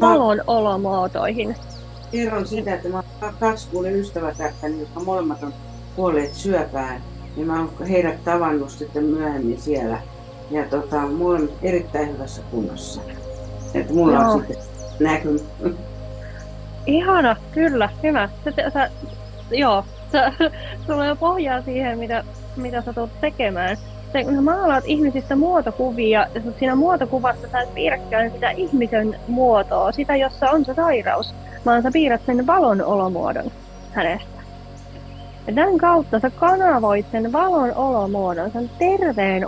valon 0.00 0.40
olomuotoihin. 0.46 1.56
Kerron 2.12 2.46
sitä, 2.46 2.74
että 2.74 2.88
mä 2.88 3.02
oon 3.22 3.34
kaksi 3.40 3.68
kuulin 3.68 3.94
ystävätähtäni, 3.94 4.80
jotka 4.80 5.00
molemmat 5.00 5.42
on 5.42 5.54
kuolleet 5.96 6.34
syöpään. 6.34 7.02
Ja 7.36 7.46
mä 7.46 7.58
oon 7.58 7.86
heidät 7.88 8.24
tavannut 8.24 8.70
sitten 8.70 9.04
myöhemmin 9.04 9.60
siellä. 9.60 9.98
Ja 10.50 10.64
tota, 10.64 11.00
mulla 11.00 11.38
on 11.38 11.48
erittäin 11.62 12.12
hyvässä 12.12 12.42
kunnossa. 12.50 13.00
Että 13.74 13.94
mulla 13.94 14.14
Joo. 14.14 14.32
on 14.32 14.38
sitten 14.40 14.69
näkymä. 15.00 15.38
Ihana, 16.86 17.36
kyllä, 17.52 17.88
hyvä. 18.02 18.28
Sä, 18.44 18.70
sä 18.72 18.90
joo, 19.50 19.84
sä, 20.12 20.32
sulla 20.86 21.02
on 21.02 21.08
jo 21.08 21.16
pohjaa 21.16 21.62
siihen, 21.62 21.98
mitä, 21.98 22.24
mitä 22.56 22.82
sä 22.82 22.92
tulet 22.92 23.20
tekemään. 23.20 23.76
Se, 24.12 24.24
kun 24.24 24.34
sä 24.34 24.40
maalaat 24.40 24.84
ihmisistä 24.86 25.36
muotokuvia, 25.36 26.26
ja 26.34 26.40
siinä 26.58 26.74
muotokuvassa 26.74 27.48
sä 27.52 27.60
et 27.60 27.74
piirräkään 27.74 28.30
sitä 28.30 28.50
ihmisen 28.50 29.16
muotoa, 29.28 29.92
sitä 29.92 30.16
jossa 30.16 30.50
on 30.50 30.64
se 30.64 30.74
sairaus, 30.74 31.34
vaan 31.66 31.82
sä 31.82 31.90
piirrät 31.92 32.20
sen 32.26 32.46
valon 32.46 32.82
olomuodon 32.82 33.50
hänestä. 33.92 34.40
Ja 35.46 35.54
tämän 35.54 35.78
kautta 35.78 36.18
sä 36.18 36.30
kanavoit 36.30 37.06
sen 37.12 37.32
valon 37.32 37.74
olomuodon, 37.74 38.50
sen 38.50 38.70
terveen 38.78 39.46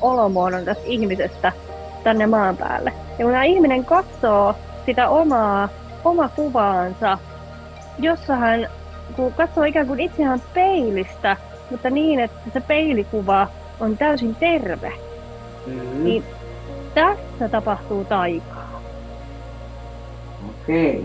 olomuodon 0.00 0.64
tästä 0.64 0.84
ihmisestä 0.86 1.52
tänne 2.04 2.26
maan 2.26 2.56
päälle. 2.56 2.92
Ja 3.18 3.24
kun 3.24 3.32
tämä 3.32 3.44
ihminen 3.44 3.84
katsoo 3.84 4.54
sitä 4.86 5.08
omaa, 5.08 5.68
oma 6.04 6.28
kuvaansa, 6.28 7.18
jossa 7.98 8.36
hän 8.36 8.68
kun 9.16 9.32
katsoo 9.32 9.64
ikään 9.64 9.86
kuin 9.86 10.00
itseään 10.00 10.42
peilistä, 10.54 11.36
mutta 11.70 11.90
niin, 11.90 12.20
että 12.20 12.50
se 12.52 12.60
peilikuva 12.60 13.48
on 13.80 13.96
täysin 13.96 14.34
terve, 14.34 14.92
mm-hmm. 15.66 16.04
niin 16.04 16.24
tässä 16.94 17.48
tapahtuu 17.48 18.04
taikaa. 18.04 18.82
Okei. 20.48 21.04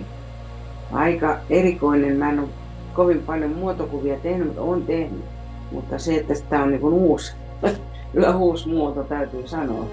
Aika 0.92 1.38
erikoinen. 1.50 2.18
Mä 2.18 2.30
en 2.30 2.40
ole 2.40 2.48
kovin 2.94 3.24
paljon 3.24 3.52
muotokuvia 3.52 4.18
tehnyt, 4.18 4.48
mutta 4.48 4.62
on 4.62 4.84
tehnyt. 4.84 5.26
Mutta 5.72 5.98
se, 5.98 6.16
että 6.16 6.34
tämä 6.50 6.64
on 6.64 6.72
niin 6.72 6.84
uusi, 6.84 7.34
kyllä 8.12 8.38
uusi 8.38 8.70
muoto 8.70 9.04
täytyy 9.04 9.48
sanoa. 9.48 9.86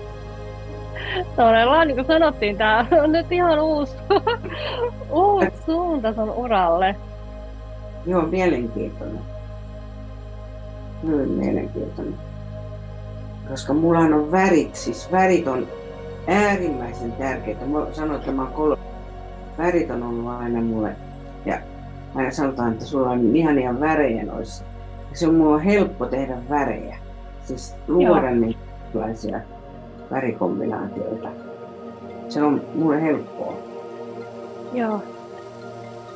Todella, 1.37 1.85
niin 1.85 1.95
kuin 1.95 2.07
sanottiin, 2.07 2.59
tämä 2.59 2.87
on 3.03 3.13
nyt 3.13 3.33
ihan 3.33 3.61
uusi, 3.61 3.97
uusi 5.11 5.53
suunta 5.67 6.15
sun 6.15 6.31
uralle. 6.31 6.97
Joo, 8.07 8.23
mielenkiintoinen. 8.23 9.21
Hyvin 11.07 11.29
mielenkiintoinen. 11.29 12.15
Koska 13.49 13.75
mulla 13.75 13.99
on 13.99 14.33
värit, 14.33 14.77
siis 14.77 15.13
värit 15.13 15.49
on 15.49 15.67
äärimmäisen 16.27 17.13
tärkeitä. 17.13 17.65
Mä 17.65 17.87
sanoin, 17.93 18.21
että 18.21 18.33
mä 18.33 18.43
oon 18.43 18.53
kolme. 18.53 18.83
Värit 19.59 19.91
on 19.91 20.03
ollut 20.03 20.29
aina 20.29 20.61
mulle. 20.61 20.97
Ja 21.47 21.59
aina 22.15 22.31
sanotaan, 22.31 22.73
että 22.73 22.85
sulla 22.85 23.11
on 23.11 23.37
ihania 23.37 23.81
värejä 23.81 24.25
noissa. 24.25 24.65
Se 25.13 25.29
on 25.29 25.35
mulla 25.35 25.59
helppo 25.59 26.07
tehdä 26.07 26.37
värejä. 26.51 26.99
Siis 27.45 27.77
luoda 27.89 28.31
niitä 28.31 28.61
värikombinaatioita. 30.11 31.29
Se 32.29 32.43
on 32.43 32.63
mulle 32.75 33.03
helppoa. 33.03 33.57
Joo. 34.73 35.03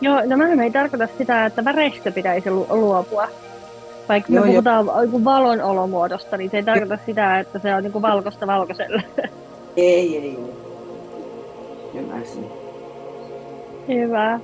Joo, 0.00 0.22
no 0.26 0.36
mä 0.36 0.64
ei 0.64 0.70
tarkoita 0.70 1.08
sitä, 1.18 1.46
että 1.46 1.64
väreistä 1.64 2.10
pitäisi 2.10 2.50
luopua. 2.50 3.28
Vaikka 4.08 4.32
Joo, 4.32 4.44
me 4.44 4.50
puhutaan 4.50 4.86
jo. 4.86 5.24
valon 5.24 5.62
olomuodosta, 5.62 6.36
niin 6.36 6.50
se 6.50 6.56
ei 6.56 6.62
tarkoita 6.62 6.98
sitä, 7.06 7.38
että 7.38 7.58
se 7.58 7.74
on 7.74 7.82
niin 7.82 8.02
valkoista 8.02 8.46
valkoisella. 8.46 9.02
Ei, 9.76 10.16
ei, 10.16 10.24
ei. 10.24 10.38
Ymmärsin. 11.94 12.46
Hyvä. 13.88 14.40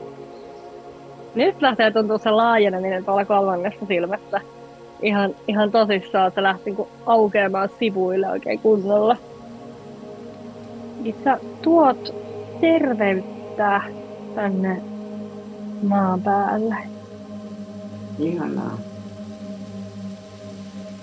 Nyt 1.34 1.62
lähtee 1.62 1.90
tuntua 1.90 2.18
se 2.18 2.30
laajeneminen 2.30 3.04
tuolla 3.04 3.24
kolmannessa 3.24 3.86
silmässä. 3.86 4.40
Ihan, 5.02 5.34
ihan 5.48 5.70
tosissaan, 5.70 6.28
että 6.28 6.42
lähti 6.42 6.70
niin 6.70 6.88
aukeamaan 7.06 7.68
sivuille 7.78 8.30
oikein 8.30 8.58
kunnolla. 8.58 9.16
Itse 11.06 11.30
tuot 11.62 12.14
terveyttä 12.60 13.80
tänne 14.34 14.82
maan 15.82 16.22
päälle. 16.22 16.76
Ihanaa. 18.18 18.78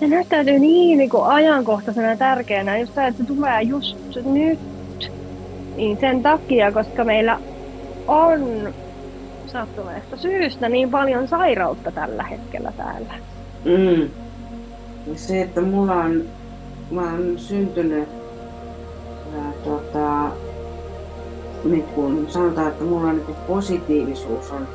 Se 0.00 0.06
näyttäytyy 0.08 0.58
niin, 0.58 0.98
niin 0.98 1.10
kuin 1.10 1.24
ajankohtaisena 1.24 2.08
ja 2.08 2.16
tärkeänä, 2.16 2.78
just 2.78 2.94
tämä, 2.94 3.06
että 3.06 3.22
se 3.22 3.28
tulee 3.28 3.62
just 3.62 3.96
nyt. 4.24 4.58
Niin 5.76 5.98
sen 6.00 6.22
takia, 6.22 6.72
koska 6.72 7.04
meillä 7.04 7.38
on 8.08 8.74
sattuneesta 9.46 10.16
syystä 10.16 10.68
niin 10.68 10.90
paljon 10.90 11.28
sairautta 11.28 11.90
tällä 11.90 12.22
hetkellä 12.22 12.72
täällä. 12.76 13.14
Mm. 13.64 14.02
Ja 15.06 15.14
se, 15.16 15.42
että 15.42 15.60
mulla 15.60 15.94
on, 15.94 16.22
mä 16.90 17.00
oon 17.00 17.34
syntynyt 17.36 18.23
tota, 19.64 20.30
niin 21.64 21.82
kun 21.82 22.26
sanotaan, 22.28 22.68
että 22.68 22.84
mulla 22.84 23.08
on 23.08 23.16
niin 23.16 23.36
positiivisuus 23.46 24.50
on 24.50 24.68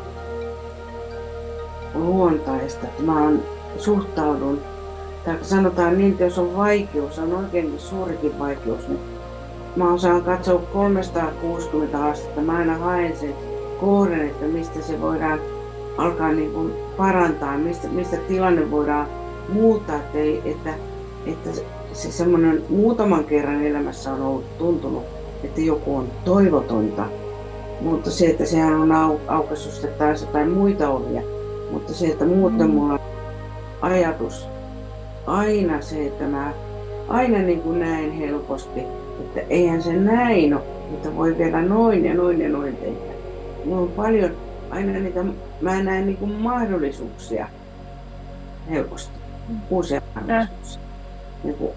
luontaista, 1.93 2.87
että 2.87 3.03
mä 3.03 3.27
on, 3.27 3.43
suhtaudun, 3.77 4.61
tai 5.25 5.37
sanotaan 5.41 5.97
niin, 5.97 6.11
että 6.11 6.23
jos 6.23 6.37
on 6.37 6.57
vaikeus, 6.57 7.19
on 7.19 7.35
oikein 7.35 7.73
suurikin 7.77 8.39
vaikeus, 8.39 8.87
niin 8.87 8.99
mä 9.75 9.93
osaan 9.93 10.23
katsoa 10.23 10.61
360 10.73 12.05
astetta, 12.05 12.41
mä 12.41 12.57
aina 12.57 12.77
haen 12.77 13.17
sen 13.17 13.35
kohden, 13.79 14.21
että 14.21 14.45
mistä 14.45 14.81
se 14.81 15.01
voidaan 15.01 15.39
alkaa 15.97 16.31
niin 16.31 16.51
kuin 16.51 16.73
parantaa, 16.97 17.57
mistä, 17.57 17.87
mistä 17.87 18.17
tilanne 18.17 18.71
voidaan 18.71 19.07
muuttaa, 19.49 19.95
että, 19.95 20.17
ei, 20.17 20.41
että, 20.45 20.73
että 21.25 21.49
se 21.93 22.11
semmoinen 22.11 22.63
muutaman 22.69 23.23
kerran 23.23 23.63
elämässä 23.63 24.13
on 24.13 24.21
ollut 24.21 24.57
tuntunut 24.57 25.03
että 25.43 25.61
joku 25.61 25.95
on 25.95 26.11
toivotonta. 26.25 27.05
Mutta 27.81 28.11
se, 28.11 28.25
että 28.25 28.45
sehän 28.45 28.73
on 28.73 28.91
au, 28.91 29.17
aukaisusta 29.27 29.87
taas 29.87 30.21
jotain 30.21 30.51
muita 30.51 30.89
ovia. 30.89 31.21
Mutta 31.71 31.93
se, 31.93 32.07
että 32.07 32.25
muuten 32.25 32.67
mm. 32.67 32.73
mulla 32.73 32.93
on 32.93 32.99
ajatus 33.81 34.47
aina 35.27 35.81
se, 35.81 36.07
että 36.07 36.23
mä 36.23 36.53
aina 37.07 37.37
niin 37.37 37.61
kuin 37.61 37.79
näen 37.79 38.11
helposti, 38.11 38.79
että 39.19 39.41
eihän 39.49 39.83
se 39.83 39.93
näin 39.93 40.53
ole, 40.53 40.63
että 40.93 41.15
voi 41.15 41.37
vielä 41.37 41.61
noin 41.61 42.05
ja 42.05 42.13
noin 42.13 42.41
ja 42.41 42.49
noin 42.49 42.77
tehdä. 42.77 43.13
Mulla 43.65 43.81
on 43.81 43.91
paljon 43.95 44.31
aina 44.69 44.99
niitä, 44.99 45.23
mä 45.61 45.83
näen 45.83 46.05
niin 46.05 46.17
kuin 46.17 46.31
mahdollisuuksia 46.31 47.47
helposti, 48.69 49.13
uusia 49.69 50.01
mahdollisuuksia. 50.15 50.88
Niin 51.43 51.55
kuin 51.55 51.71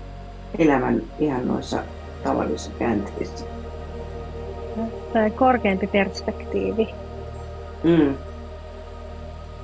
elämän 0.58 1.02
ihan 1.18 1.48
noissa 1.48 1.78
tavallisissa 2.24 2.70
käänteissä. 2.78 3.46
Tai 5.12 5.30
korkeampi 5.30 5.86
perspektiivi. 5.86 6.88
Mm. 7.84 8.14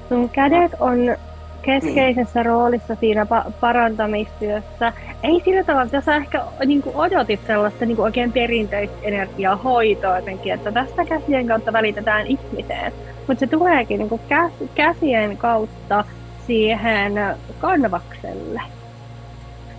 Sun 0.09 0.29
kädet 0.29 0.73
on 0.81 1.17
keskeisessä 1.63 2.41
mm. 2.41 2.47
roolissa 2.47 2.95
siinä 2.95 3.25
pa- 3.25 3.53
parantamistyössä. 3.61 4.93
Ei 5.23 5.43
sillä 5.45 5.65
tavalla, 5.65 5.85
että 5.85 6.01
sä 6.01 6.17
ehkä 6.17 6.45
niin 6.67 6.83
kuin 6.83 6.97
odotit 6.97 7.41
sellaista 7.47 7.87
niin 7.87 7.97
kuin 7.97 8.05
oikein 8.05 8.33
perinteistä 8.33 8.97
energiahoitoa 9.03 10.17
jotenkin, 10.17 10.53
että 10.55 10.73
tästä 10.73 11.05
käsien 11.05 11.47
kautta 11.47 11.73
välitetään 11.73 12.27
ihmiseen. 12.27 12.93
Mutta 13.27 13.41
se 13.41 13.47
tuleekin 13.47 13.99
niin 13.99 14.09
kuin 14.09 14.21
käs- 14.29 14.69
käsien 14.75 15.37
kautta 15.37 16.05
siihen 16.47 17.21
kanvakselle. 17.59 18.63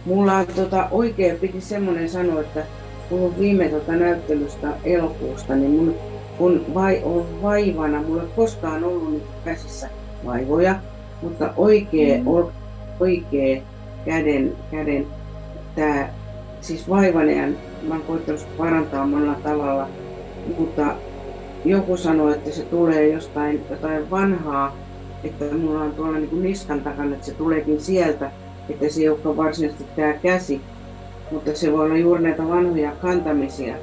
Mulla 0.06 0.36
on 0.36 0.48
tota, 0.48 0.88
oikein 0.92 1.40
piti 1.40 1.62
semmoinen 1.62 2.10
sanoa, 2.10 2.42
että 2.42 2.64
kun 3.10 3.40
viime 3.40 3.70
tota, 3.70 3.92
näyttelystä 3.92 4.68
elokuusta, 4.84 5.56
niin 5.56 5.72
mun, 5.72 5.96
kun 6.38 6.66
vai, 6.74 7.02
on 7.04 7.42
vaivana, 7.42 8.02
mulla 8.02 8.22
ei 8.22 8.30
koskaan 8.36 8.84
ollut 8.84 9.12
niin 9.12 9.24
käsissä 9.46 9.90
vaivoja, 10.26 10.76
mutta 11.22 11.54
oikea, 11.58 12.18
mm. 12.18 12.28
oikea 13.00 13.62
käden, 14.06 14.56
käden 14.72 15.08
tää, 15.76 16.14
siis 16.62 16.90
vaivanen, 16.90 17.58
mä 17.88 17.94
oon 17.94 18.04
koittanut 18.04 18.48
parantaa 18.58 19.06
monella 19.06 19.36
tavalla, 19.44 19.88
mutta 20.58 20.96
joku 21.66 21.98
sanoi, 21.98 22.34
että 22.34 22.52
se 22.52 22.64
tulee 22.64 23.08
jostain 23.08 23.66
jotain 23.70 24.12
vanhaa, 24.12 24.76
että 25.24 25.46
mulla 25.46 25.82
on 25.82 25.92
tuolla 25.92 26.18
niin 26.18 26.30
kuin 26.30 26.44
niskan 26.44 26.82
takana, 26.82 27.14
että 27.14 27.26
se 27.26 27.34
tuleekin 27.34 27.82
sieltä, 27.82 28.32
että 28.70 28.90
se 28.90 29.02
ei 29.02 29.10
olekaan 29.10 29.38
varsinaisesti 29.38 29.86
tämä 29.96 30.14
käsi, 30.14 30.62
mutta 31.32 31.56
se 31.56 31.72
voi 31.72 31.86
olla 31.86 31.98
juuri 31.98 32.24
näitä 32.24 32.48
vanhoja 32.48 32.92
kantamisia, 32.92 33.76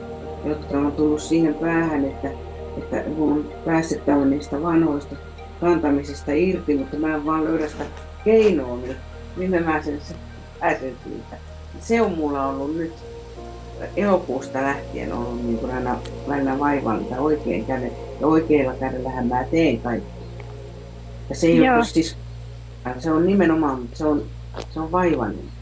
jotka 0.45 0.79
on 0.79 0.93
tullut 0.93 1.21
siihen 1.21 1.55
päähän, 1.55 2.05
että, 2.05 2.31
että 2.79 3.05
on 3.19 3.53
päästettävä 3.65 4.25
niistä 4.25 4.63
vanhoista 4.63 5.17
kantamisista 5.61 6.33
irti, 6.33 6.77
mutta 6.77 6.97
mä 6.97 7.15
en 7.15 7.27
vaan 7.27 7.45
löydä 7.45 7.69
sitä 7.69 7.85
keinoa, 8.25 8.77
niin 8.77 8.97
millä 9.37 9.61
mä 9.61 9.83
sen 9.83 10.01
pääsen 10.61 10.97
siitä. 11.05 11.37
Se 11.81 12.03
on 12.03 12.13
mulla 12.13 12.47
ollut 12.47 12.77
nyt 12.77 12.93
elokuusta 13.97 14.63
lähtien 14.63 15.13
ollut 15.13 15.43
niin 15.45 15.59
kuin 15.59 15.75
aina 15.75 15.99
välillä 16.29 16.59
vaivallista 16.59 17.21
oikein 17.21 17.65
käden 17.65 17.93
ja 18.21 18.27
oikealla 18.27 18.75
kädellähän 18.75 19.27
mä 19.27 19.45
teen 19.51 19.81
kaikki. 19.81 20.17
Ja 21.29 21.35
se 21.35 21.47
ei 21.47 21.71
ole 21.71 21.85
siis, 21.85 22.17
se 22.99 23.11
on 23.11 23.27
nimenomaan, 23.27 23.89
se 23.93 24.07
on, 24.07 24.23
se 24.71 24.81
on 24.81 24.93
vaivallinen. 24.93 25.57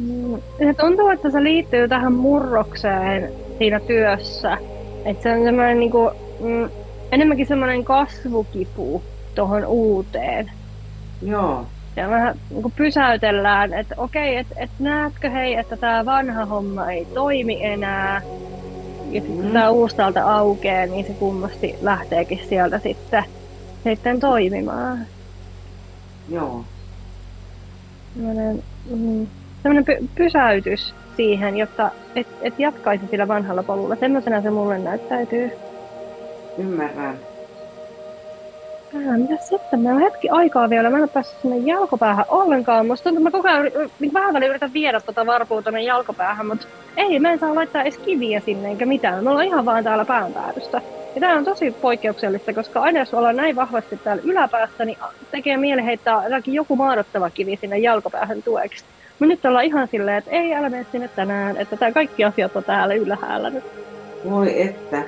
Mm, 0.00 0.42
se 0.58 0.74
tuntuu, 0.80 1.08
että 1.08 1.30
se 1.30 1.42
liittyy 1.42 1.88
tähän 1.88 2.12
murrokseen 2.12 3.32
siinä 3.58 3.80
työssä. 3.80 4.58
Että 5.04 5.22
se 5.22 5.32
on 5.32 5.44
semmoinen 5.44 5.80
niin 5.80 5.90
kuin, 5.90 6.10
mm, 6.40 6.68
enemmänkin 7.12 7.46
semmoinen 7.46 7.84
kasvukipu 7.84 9.02
tuohon 9.34 9.66
uuteen. 9.66 10.50
Joo. 11.22 11.66
Ja 11.96 12.10
vähän 12.10 12.34
niin 12.50 12.72
pysäytellään, 12.76 13.74
että 13.74 13.94
okei, 13.98 14.36
että 14.36 14.54
et 14.58 14.70
näetkö 14.78 15.30
hei, 15.30 15.54
että 15.54 15.76
tämä 15.76 16.04
vanha 16.04 16.44
homma 16.44 16.90
ei 16.90 17.06
toimi 17.14 17.64
enää. 17.64 18.22
Ja 19.10 19.20
sitten 19.20 19.44
mm. 19.44 19.52
tämä 19.52 19.70
uusi 19.70 19.96
täältä 19.96 20.34
aukeaa, 20.34 20.86
niin 20.86 21.06
se 21.06 21.12
kummasti 21.12 21.74
lähteekin 21.80 22.40
sieltä 22.48 22.78
sitten, 22.78 23.24
sitten 23.84 24.20
toimimaan. 24.20 24.98
Joo. 26.28 26.64
Sellainen, 28.16 28.62
mm, 28.90 29.26
py- 29.64 30.08
pysäytys 30.14 30.94
siihen, 31.16 31.56
jotta 31.56 31.90
et, 32.16 32.26
et 32.42 32.58
jatkaisi 32.58 33.06
sillä 33.10 33.28
vanhalla 33.28 33.62
polulla. 33.62 33.96
Semmoisena 33.96 34.42
se 34.42 34.50
mulle 34.50 34.78
näyttäytyy. 34.78 35.50
Ymmärrän. 36.58 37.18
Ää, 38.94 39.18
mitä 39.18 39.36
sitten? 39.36 39.80
Meillä 39.80 39.96
on 39.96 40.02
hetki 40.02 40.28
aikaa 40.28 40.70
vielä. 40.70 40.90
Mä 40.90 40.96
en 40.96 41.02
ole 41.02 41.10
päässyt 41.14 41.40
sinne 41.42 41.56
jalkopäähän 41.56 42.24
ollenkaan. 42.28 42.86
Musta 42.86 43.04
tuntuu, 43.04 43.26
että 43.26 43.38
mä 43.38 43.42
koko 43.42 43.48
ajan 43.48 43.90
niin 44.00 44.12
vähän 44.12 44.34
väliin 44.34 44.50
yritän 44.50 44.72
viedä 44.72 45.00
tuota 45.00 45.26
varpua 45.26 45.62
tuonne 45.62 45.82
jalkopäähän, 45.82 46.46
mutta 46.46 46.66
ei, 46.96 47.18
mä 47.18 47.32
en 47.32 47.38
saa 47.38 47.54
laittaa 47.54 47.82
edes 47.82 47.98
kiviä 47.98 48.40
sinne 48.40 48.68
eikä 48.68 48.86
mitään. 48.86 49.24
Me 49.24 49.30
ollaan 49.30 49.46
ihan 49.46 49.64
vaan 49.64 49.84
täällä 49.84 50.04
päänpäädystä. 50.04 50.82
Ja 51.16 51.20
tämä 51.20 51.36
on 51.36 51.44
tosi 51.44 51.70
poikkeuksellista, 51.70 52.52
koska 52.52 52.80
aina 52.80 52.98
jos 52.98 53.14
ollaan 53.14 53.36
näin 53.36 53.56
vahvasti 53.56 53.96
täällä 53.96 54.22
yläpäässä, 54.26 54.84
niin 54.84 54.98
tekee 55.30 55.56
mieli 55.56 55.84
heittää 55.84 56.22
joku 56.46 56.76
maadottava 56.76 57.30
kivi 57.30 57.56
sinne 57.56 57.78
jalkopäähän 57.78 58.42
tueksi. 58.42 58.84
Mutta 59.10 59.26
nyt 59.26 59.44
ollaan 59.44 59.64
ihan 59.64 59.88
silleen, 59.88 60.16
että 60.16 60.30
ei, 60.30 60.54
älä 60.54 60.70
mene 60.70 60.86
sinne 60.92 61.08
tänään, 61.08 61.56
että 61.56 61.76
tämä 61.76 61.92
kaikki 61.92 62.24
asiat 62.24 62.56
on 62.56 62.64
täällä 62.64 62.94
ylhäällä 62.94 63.50
nyt. 63.50 63.64
Voi 64.30 64.62
että. 64.62 65.02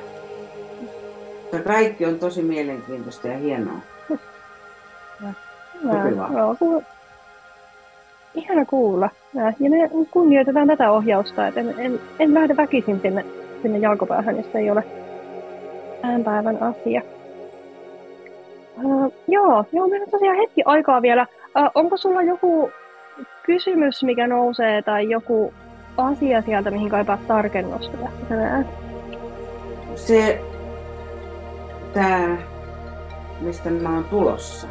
Tämä 1.50 1.62
kaikki 1.62 2.06
on 2.06 2.18
tosi 2.18 2.42
mielenkiintoista 2.42 3.28
ja 3.28 3.38
hienoa. 3.38 3.78
Joo, 6.32 6.56
kuul... 6.58 6.80
Ihana 8.34 8.64
kuulla. 8.64 9.10
Ja 9.34 9.70
me 9.70 9.90
kunnioitetaan 10.10 10.66
tätä 10.66 10.90
ohjausta, 10.90 11.46
että 11.46 11.60
en, 11.60 11.74
en, 11.78 12.00
en 12.18 12.34
lähde 12.34 12.56
väkisin 12.56 13.00
sinne, 13.02 13.24
sinne 13.62 13.78
jalkopäähän, 13.78 14.36
jos 14.36 14.54
ei 14.54 14.70
ole 14.70 14.84
tämän 16.08 16.24
päivän 16.24 16.62
asia. 16.62 17.02
Uh, 18.84 19.12
joo, 19.28 19.64
joo, 19.72 19.88
meillä 19.88 20.04
on 20.04 20.10
tosiaan 20.10 20.36
hetki 20.36 20.62
aikaa 20.64 21.02
vielä. 21.02 21.26
Uh, 21.58 21.70
onko 21.74 21.96
sulla 21.96 22.22
joku 22.22 22.70
kysymys, 23.42 24.02
mikä 24.02 24.26
nousee, 24.26 24.82
tai 24.82 25.10
joku 25.10 25.54
asia 25.96 26.42
sieltä, 26.42 26.70
mihin 26.70 26.90
kaipaat 26.90 27.26
tarkennusta 27.26 27.96
tästä 27.96 28.26
tänään? 28.28 28.68
Se, 29.94 30.40
tämä, 31.94 32.36
mistä 33.40 33.70
mä 33.70 33.94
oon 33.94 34.04
tulossa. 34.04 34.66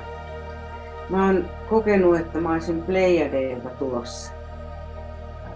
Mä 1.10 1.26
oon 1.26 1.46
kokenut, 1.70 2.20
että 2.20 2.38
mä 2.40 2.52
olisin 2.52 2.82
Plejadeilta 2.82 3.70
tulossa. 3.70 4.34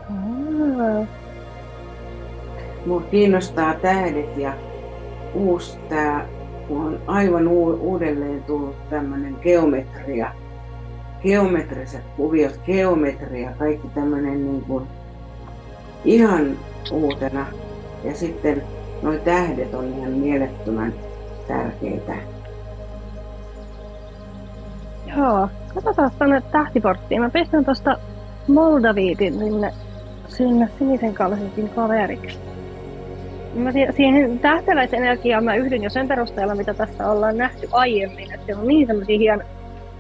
Ah. 0.10 1.08
Mua 2.86 3.02
kiinnostaa 3.02 3.74
tähdet 3.74 4.38
ja 4.38 4.54
uusi 5.34 5.78
tää, 5.90 6.26
kun 6.68 6.86
on 6.86 7.00
aivan 7.08 7.48
uudelleen 7.48 8.44
tullut 8.44 8.90
tämmöinen 8.90 9.36
geometria 9.42 10.32
geometriset 11.22 12.02
kuviot, 12.18 12.60
geometria, 12.66 13.52
kaikki 13.60 13.88
tämmöinen 13.88 14.52
niin 14.52 14.62
kuin 14.62 14.88
ihan 16.06 16.58
uutena. 16.92 17.46
Ja 18.04 18.16
sitten 18.16 18.64
nuo 19.02 19.14
tähdet 19.14 19.74
on 19.74 19.94
ihan 19.98 20.12
mielettömän 20.12 20.94
tärkeitä. 21.48 22.14
Joo, 25.18 25.50
katsotaan 25.74 26.12
tuonne 26.18 26.42
tähtiporttiin. 26.52 27.22
Mä 27.22 27.30
pistän 27.30 27.66
tuosta 27.66 27.98
Moldaviitin 28.48 29.40
sinne, 29.40 29.74
sinne 30.28 30.70
sinisen 30.80 31.14
kallisenkin 31.14 31.70
kaveriksi. 31.70 32.51
Mä 33.54 33.72
siihen 33.96 34.40
tähteläisenergiaan 34.40 35.44
mä 35.44 35.56
yhdyn 35.56 35.84
jo 35.84 35.90
sen 35.90 36.08
perusteella, 36.08 36.56
mitä 36.56 36.74
tässä 36.74 37.10
ollaan 37.12 37.38
nähty 37.38 37.68
aiemmin. 37.72 38.34
Että 38.34 38.58
on 38.58 38.68
niin 38.68 38.88
semmoisia 38.88 39.18
hienoja 39.18 39.50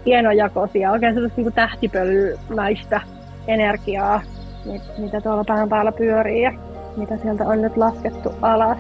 hienojakoisia, 0.06 0.92
oikein 0.92 1.14
sellaista 1.14 1.42
niin 1.42 1.54
tähtipölymäistä 1.54 3.02
energiaa, 3.48 4.22
mitä 4.98 5.22
tuolla 5.22 5.44
pään 5.44 5.70
päällä 5.70 5.92
pyörii 5.92 6.42
ja 6.42 6.52
mitä 6.98 7.18
sieltä 7.18 7.48
on 7.48 7.62
nyt 7.62 7.78
laskettu 7.78 8.30
alas. 8.42 8.78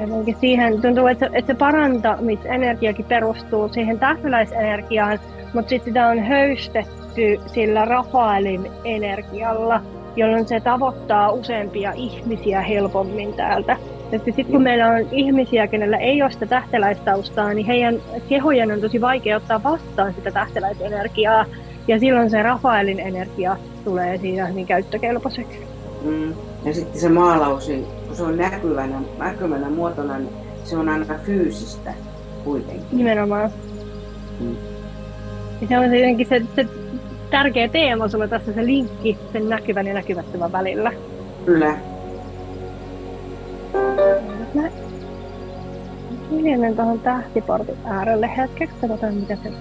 Jotenkin 0.00 0.36
siihen 0.40 0.82
tuntuu, 0.82 1.06
että 1.06 1.26
se, 1.26 1.30
että 1.34 1.52
se 1.52 1.58
parantamisenergiakin 1.58 3.04
perustuu 3.04 3.68
siihen 3.68 3.98
tähtäläisenergiaan, 3.98 5.18
mutta 5.54 5.68
sitten 5.68 5.90
sitä 5.90 6.06
on 6.06 6.18
höystetty 6.18 7.40
sillä 7.46 7.84
Rafaelin 7.84 8.70
energialla, 8.84 9.80
jolloin 10.16 10.48
se 10.48 10.60
tavoittaa 10.60 11.30
useampia 11.30 11.92
ihmisiä 11.92 12.60
helpommin 12.60 13.34
täältä 13.34 13.76
sitten 14.18 14.46
kun 14.46 14.62
meillä 14.62 14.88
on 14.88 15.06
ihmisiä, 15.12 15.66
kenellä 15.66 15.96
ei 15.96 16.22
ole 16.22 16.30
sitä 16.30 16.46
tähteläistaustaa, 16.46 17.54
niin 17.54 17.66
heidän 17.66 17.98
kehojen 18.28 18.72
on 18.72 18.80
tosi 18.80 19.00
vaikea 19.00 19.36
ottaa 19.36 19.62
vastaan 19.62 20.14
sitä 20.14 20.30
tähteläisenergiaa. 20.30 21.46
Ja 21.88 21.98
silloin 21.98 22.30
se 22.30 22.42
Rafaelin 22.42 23.00
energia 23.00 23.56
tulee 23.84 24.18
siinä 24.18 24.48
niin 24.48 24.66
käyttökelpoiseksi. 24.66 25.58
Mm. 26.02 26.34
Ja 26.64 26.74
sitten 26.74 27.00
se 27.00 27.08
maalaus, 27.08 27.68
niin 27.68 27.86
kun 28.06 28.16
se 28.16 28.22
on 28.22 28.36
näkyvänä, 28.36 29.00
näkyvänä 29.18 29.70
muotona, 29.70 30.18
niin 30.18 30.32
se 30.64 30.76
on 30.76 30.88
aina 30.88 31.14
fyysistä 31.24 31.94
kuitenkin. 32.44 32.86
Nimenomaan. 32.92 33.50
Mm. 34.40 34.56
Ja 35.60 35.68
se 35.68 35.78
on 35.78 35.88
se 35.88 35.98
jotenkin 35.98 36.26
se, 36.28 36.42
se 36.56 36.66
tärkeä 37.32 37.68
teema 37.68 38.08
sulla 38.08 38.28
tässä 38.28 38.52
se 38.52 38.66
linkki 38.66 39.18
sen 39.32 39.48
näkyvän 39.48 39.86
ja 39.86 39.94
näkymättömän 39.94 40.52
välillä. 40.52 40.92
Kyllä. 41.44 41.74
Mä 44.54 44.62
hiljenen 46.30 46.76
tuohon 46.76 47.00
tähtiportin 47.00 47.76
äärelle 47.84 48.36
hetkeksi, 48.36 48.76
katsotaan 48.80 49.14
mitä 49.14 49.36
se 49.36 49.52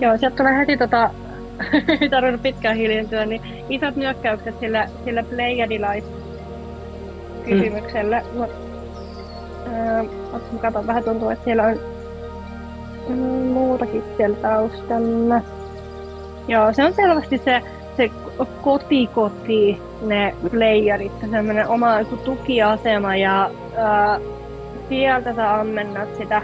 Joo, 0.00 0.18
sieltä 0.18 0.36
tulee 0.36 0.58
heti 0.58 0.76
tota, 0.76 1.10
ei 2.00 2.08
tarvinnut 2.08 2.42
pitkään 2.42 2.76
hiljentyä, 2.76 3.26
niin 3.26 3.42
isot 3.68 3.96
nyökkäykset 3.96 4.60
sillä, 4.60 4.88
sillä 5.04 5.22
Pleiadilais 5.22 6.04
kysymyksellä. 7.44 8.22
Mm. 8.32 8.38
Mut, 8.38 8.50
äh, 9.66 10.60
katon, 10.60 10.86
vähän 10.86 11.04
tuntuu, 11.04 11.28
että 11.28 11.44
siellä 11.44 11.62
on 11.62 11.80
mm, 13.08 13.16
muutakin 13.52 14.02
siellä 14.16 14.36
taustalla. 14.36 15.40
Joo, 16.48 16.72
se 16.72 16.84
on 16.84 16.92
selvästi 16.92 17.38
se, 17.38 17.62
se 17.96 18.10
koti-koti, 18.62 19.80
ne 20.02 20.34
playerit, 20.50 21.12
semmoinen 21.20 21.68
oma 21.68 22.04
tukiasema 22.24 23.16
ja 23.16 23.50
ää, 23.76 24.20
sieltä 24.88 25.34
sä 25.34 25.54
ammennat 25.54 26.08
sitä, 26.18 26.42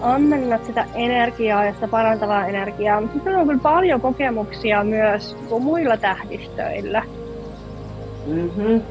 ammennat 0.00 0.64
sitä 0.64 0.86
energiaa 0.94 1.64
ja 1.64 1.74
sitä 1.74 1.88
parantavaa 1.88 2.46
energiaa. 2.46 3.00
Mutta 3.00 3.14
sitten 3.14 3.36
on 3.36 3.46
kyllä 3.46 3.60
paljon 3.62 4.00
kokemuksia 4.00 4.84
myös 4.84 5.36
muilla 5.60 5.96
tähdistöillä. 5.96 7.02
Mm-hmm. 8.26 8.82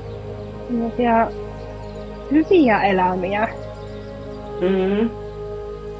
Ja 0.97 1.31
hyviä 2.31 2.81
elämiä. 2.81 3.47
Mm-hmm. 4.61 5.09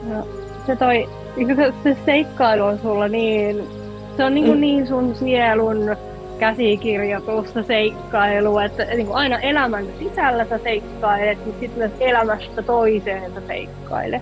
Ja 0.10 0.24
se 0.66 0.76
toi, 0.76 1.10
se, 1.56 1.74
se 1.84 1.98
seikkailu 2.06 2.64
on 2.64 2.80
sulla 2.80 3.08
niin, 3.08 3.68
se 4.18 4.24
on 4.24 4.36
niin, 4.36 4.46
kuin 4.46 4.62
niin 4.62 4.88
sun 4.88 5.16
sielun 5.16 5.96
käsikirjoitusta, 6.40 7.64
seikkailua, 7.64 8.64
että 8.64 8.86
niin 8.86 9.08
kuin 9.08 9.18
aina 9.18 9.40
elämän 9.40 9.86
sisällä 10.00 10.46
sä 10.46 10.58
seikkailet, 10.58 11.46
mutta 11.46 11.60
sitten 11.60 11.80
myös 11.80 11.92
elämästä 12.00 12.62
toiseen 12.62 13.34
sä 13.34 13.42
seikkailet. 13.48 14.22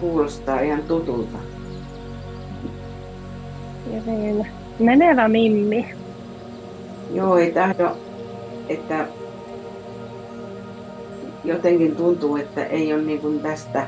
Kuulostaa 0.00 0.60
ihan 0.60 0.82
tutulta. 0.82 1.38
Ja 3.92 4.00
niin, 4.06 4.46
menevä 4.78 5.28
mimmi. 5.28 5.94
Joo, 7.14 7.38
ei 7.38 7.52
tahdo, 7.52 7.96
että 8.68 9.06
jotenkin 11.44 11.96
tuntuu, 11.96 12.36
että 12.36 12.64
ei 12.64 12.94
ole 12.94 13.02
niin 13.02 13.20
kuin 13.20 13.40
tästä 13.40 13.86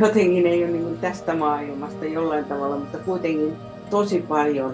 jotenkin 0.00 0.46
ei 0.46 0.64
ole 0.64 0.72
niin 0.72 0.98
tästä 1.00 1.34
maailmasta 1.34 2.04
jollain 2.04 2.44
tavalla, 2.44 2.76
mutta 2.76 2.98
kuitenkin 2.98 3.52
tosi 3.90 4.24
paljon 4.28 4.72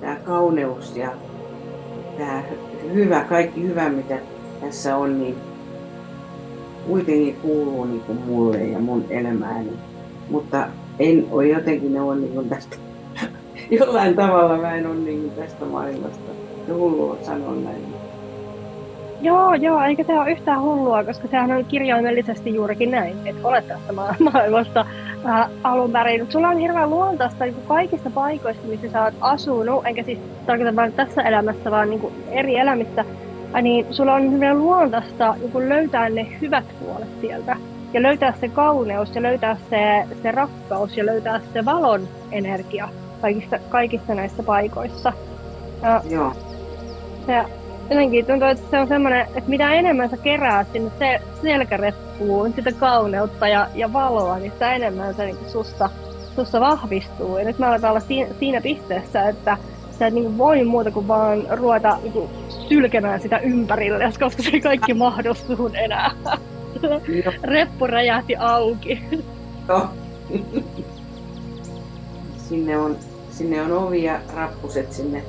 tämä 0.00 0.16
kauneus 0.16 0.96
ja 0.96 1.12
tämä 2.18 2.42
hyvä, 2.94 3.24
kaikki 3.24 3.62
hyvä 3.62 3.88
mitä 3.88 4.18
tässä 4.60 4.96
on, 4.96 5.20
niin 5.20 5.36
kuitenkin 6.86 7.36
kuuluu 7.42 7.84
niin 7.84 8.00
kuin 8.00 8.18
mulle 8.26 8.64
ja 8.64 8.78
mun 8.78 9.04
elämääni. 9.10 9.72
Mutta 10.30 10.68
en 10.98 11.26
ole 11.30 11.48
jotenkin 11.48 11.94
ne 11.94 12.00
on 12.00 12.20
niin 12.20 12.48
tästä, 12.48 12.76
jollain 13.78 14.16
tavalla 14.16 14.56
mä 14.56 14.74
en 14.74 14.86
ole 14.86 14.94
niin 14.94 15.30
tästä 15.30 15.64
maailmasta. 15.64 16.32
Se 16.66 16.72
hullua 16.72 17.18
sanoa 17.22 17.54
näin. 17.54 17.91
Joo, 19.22 19.54
joo, 19.54 19.82
eikä 19.82 20.04
se 20.04 20.12
ole 20.12 20.30
yhtään 20.30 20.60
hullua, 20.60 21.04
koska 21.04 21.28
sehän 21.28 21.52
on 21.52 21.64
kirjaimellisesti 21.64 22.54
juurikin 22.54 22.90
näin, 22.90 23.26
että 23.26 23.48
olet 23.48 23.68
tästä 23.68 23.92
maailmasta 24.32 24.86
äh, 25.26 25.50
alun 25.62 25.92
perin. 25.92 26.26
Sulla 26.32 26.48
on 26.48 26.58
hirveän 26.58 26.90
luontaista 26.90 27.44
niin 27.44 27.56
kaikista 27.68 28.10
paikoista, 28.10 28.66
missä 28.66 28.90
sä 28.90 29.04
oot 29.04 29.14
asunut, 29.20 29.86
enkä 29.86 30.02
siis 30.02 30.18
tarkoita 30.46 30.76
vain 30.76 30.92
tässä 30.92 31.22
elämässä, 31.22 31.70
vaan 31.70 31.90
niin 31.90 32.00
kuin 32.00 32.14
eri 32.30 32.56
elämissä, 32.56 33.04
äh, 33.54 33.62
niin 33.62 33.86
sulla 33.90 34.14
on 34.14 34.32
hyvin 34.32 34.58
luontaista 34.58 35.34
niin 35.34 35.68
löytää 35.68 36.08
ne 36.08 36.26
hyvät 36.40 36.64
puolet 36.80 37.20
sieltä. 37.20 37.56
Ja 37.92 38.02
löytää 38.02 38.34
se 38.40 38.48
kauneus 38.48 39.14
ja 39.14 39.22
löytää 39.22 39.56
se, 39.70 40.06
se 40.22 40.30
rakkaus 40.30 40.96
ja 40.96 41.06
löytää 41.06 41.40
se 41.52 41.64
valon 41.64 42.08
energia 42.30 42.88
kaikista, 43.20 43.58
kaikissa 43.68 44.14
näissä 44.14 44.42
paikoissa. 44.42 45.12
Ja 45.82 46.02
Joo. 46.10 46.32
Se, 47.26 47.44
jotenkin 47.92 48.26
tuntuu, 48.26 48.48
että 48.48 48.70
se 48.70 48.78
on 48.78 48.88
semmoinen, 48.88 49.20
että 49.20 49.50
mitä 49.50 49.72
enemmän 49.72 50.10
sä 50.10 50.16
keräät 50.16 50.72
sinne 50.72 50.90
se, 50.98 51.20
selkäreppuun 51.42 52.52
sitä 52.52 52.72
kauneutta 52.72 53.48
ja, 53.48 53.68
ja 53.74 53.92
valoa, 53.92 54.38
niin 54.38 54.52
sitä 54.52 54.74
enemmän 54.74 55.14
se 55.14 55.24
niin 55.24 55.36
sussa, 55.52 55.90
sussa 56.36 56.60
vahvistuu. 56.60 57.38
Ja 57.38 57.44
nyt 57.44 57.58
mä 57.58 57.68
aletaan 57.68 57.90
olla 57.90 58.00
siinä, 58.00 58.34
siinä 58.38 58.60
pisteessä, 58.60 59.28
että 59.28 59.56
sä 59.98 60.06
et 60.06 60.14
niin 60.14 60.38
voi 60.38 60.64
muuta 60.64 60.90
kuin 60.90 61.08
vaan 61.08 61.46
ruveta 61.50 61.98
niin 62.02 62.28
sylkemään 62.68 63.20
sitä 63.20 63.38
ympärille, 63.38 64.04
koska 64.20 64.42
se 64.42 64.60
kaikki 64.60 64.94
mahdollista 64.94 65.54
enää. 65.84 66.10
Reppu 67.42 67.86
räjähti 67.86 68.36
auki. 68.36 69.02
Joo. 69.68 69.88
sinne, 72.48 72.78
on, 72.78 72.96
sinne 73.30 73.62
on 73.62 73.72
ovi 73.72 74.02
ja 74.02 74.20
rappuset 74.34 74.92
sinne 74.92 75.24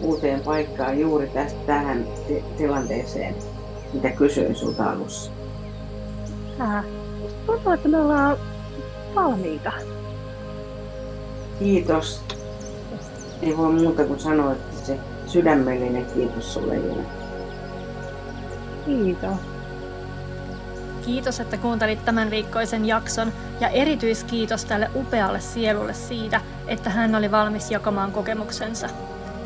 uuteen 0.00 0.40
paikkaan 0.40 1.00
juuri 1.00 1.26
tästä 1.28 1.58
tähän 1.66 2.06
tilanteeseen, 2.56 3.34
mitä 3.92 4.10
kysyin 4.10 4.56
sulta 4.56 4.90
alussa. 4.90 5.30
Äh, 6.60 6.84
tuntuu, 7.46 7.72
että 7.72 7.88
me 7.88 8.00
ollaan 8.00 8.36
valmiita. 9.14 9.72
Kiitos. 11.58 12.22
Ei 13.42 13.56
voi 13.56 13.72
muuta 13.72 14.04
kuin 14.04 14.20
sanoa, 14.20 14.52
että 14.52 14.86
se 14.86 14.98
sydämellinen 15.26 16.06
kiitos 16.14 16.54
sulle 16.54 16.74
Jena. 16.74 17.02
Kiitos. 18.84 19.38
Kiitos, 21.04 21.40
että 21.40 21.56
kuuntelit 21.56 22.04
tämän 22.04 22.30
viikkoisen 22.30 22.84
jakson 22.84 23.32
ja 23.60 23.68
erityiskiitos 23.68 24.64
tälle 24.64 24.90
upealle 24.94 25.40
sielulle 25.40 25.94
siitä, 25.94 26.40
että 26.66 26.90
hän 26.90 27.14
oli 27.14 27.30
valmis 27.30 27.70
jakamaan 27.70 28.12
kokemuksensa. 28.12 28.88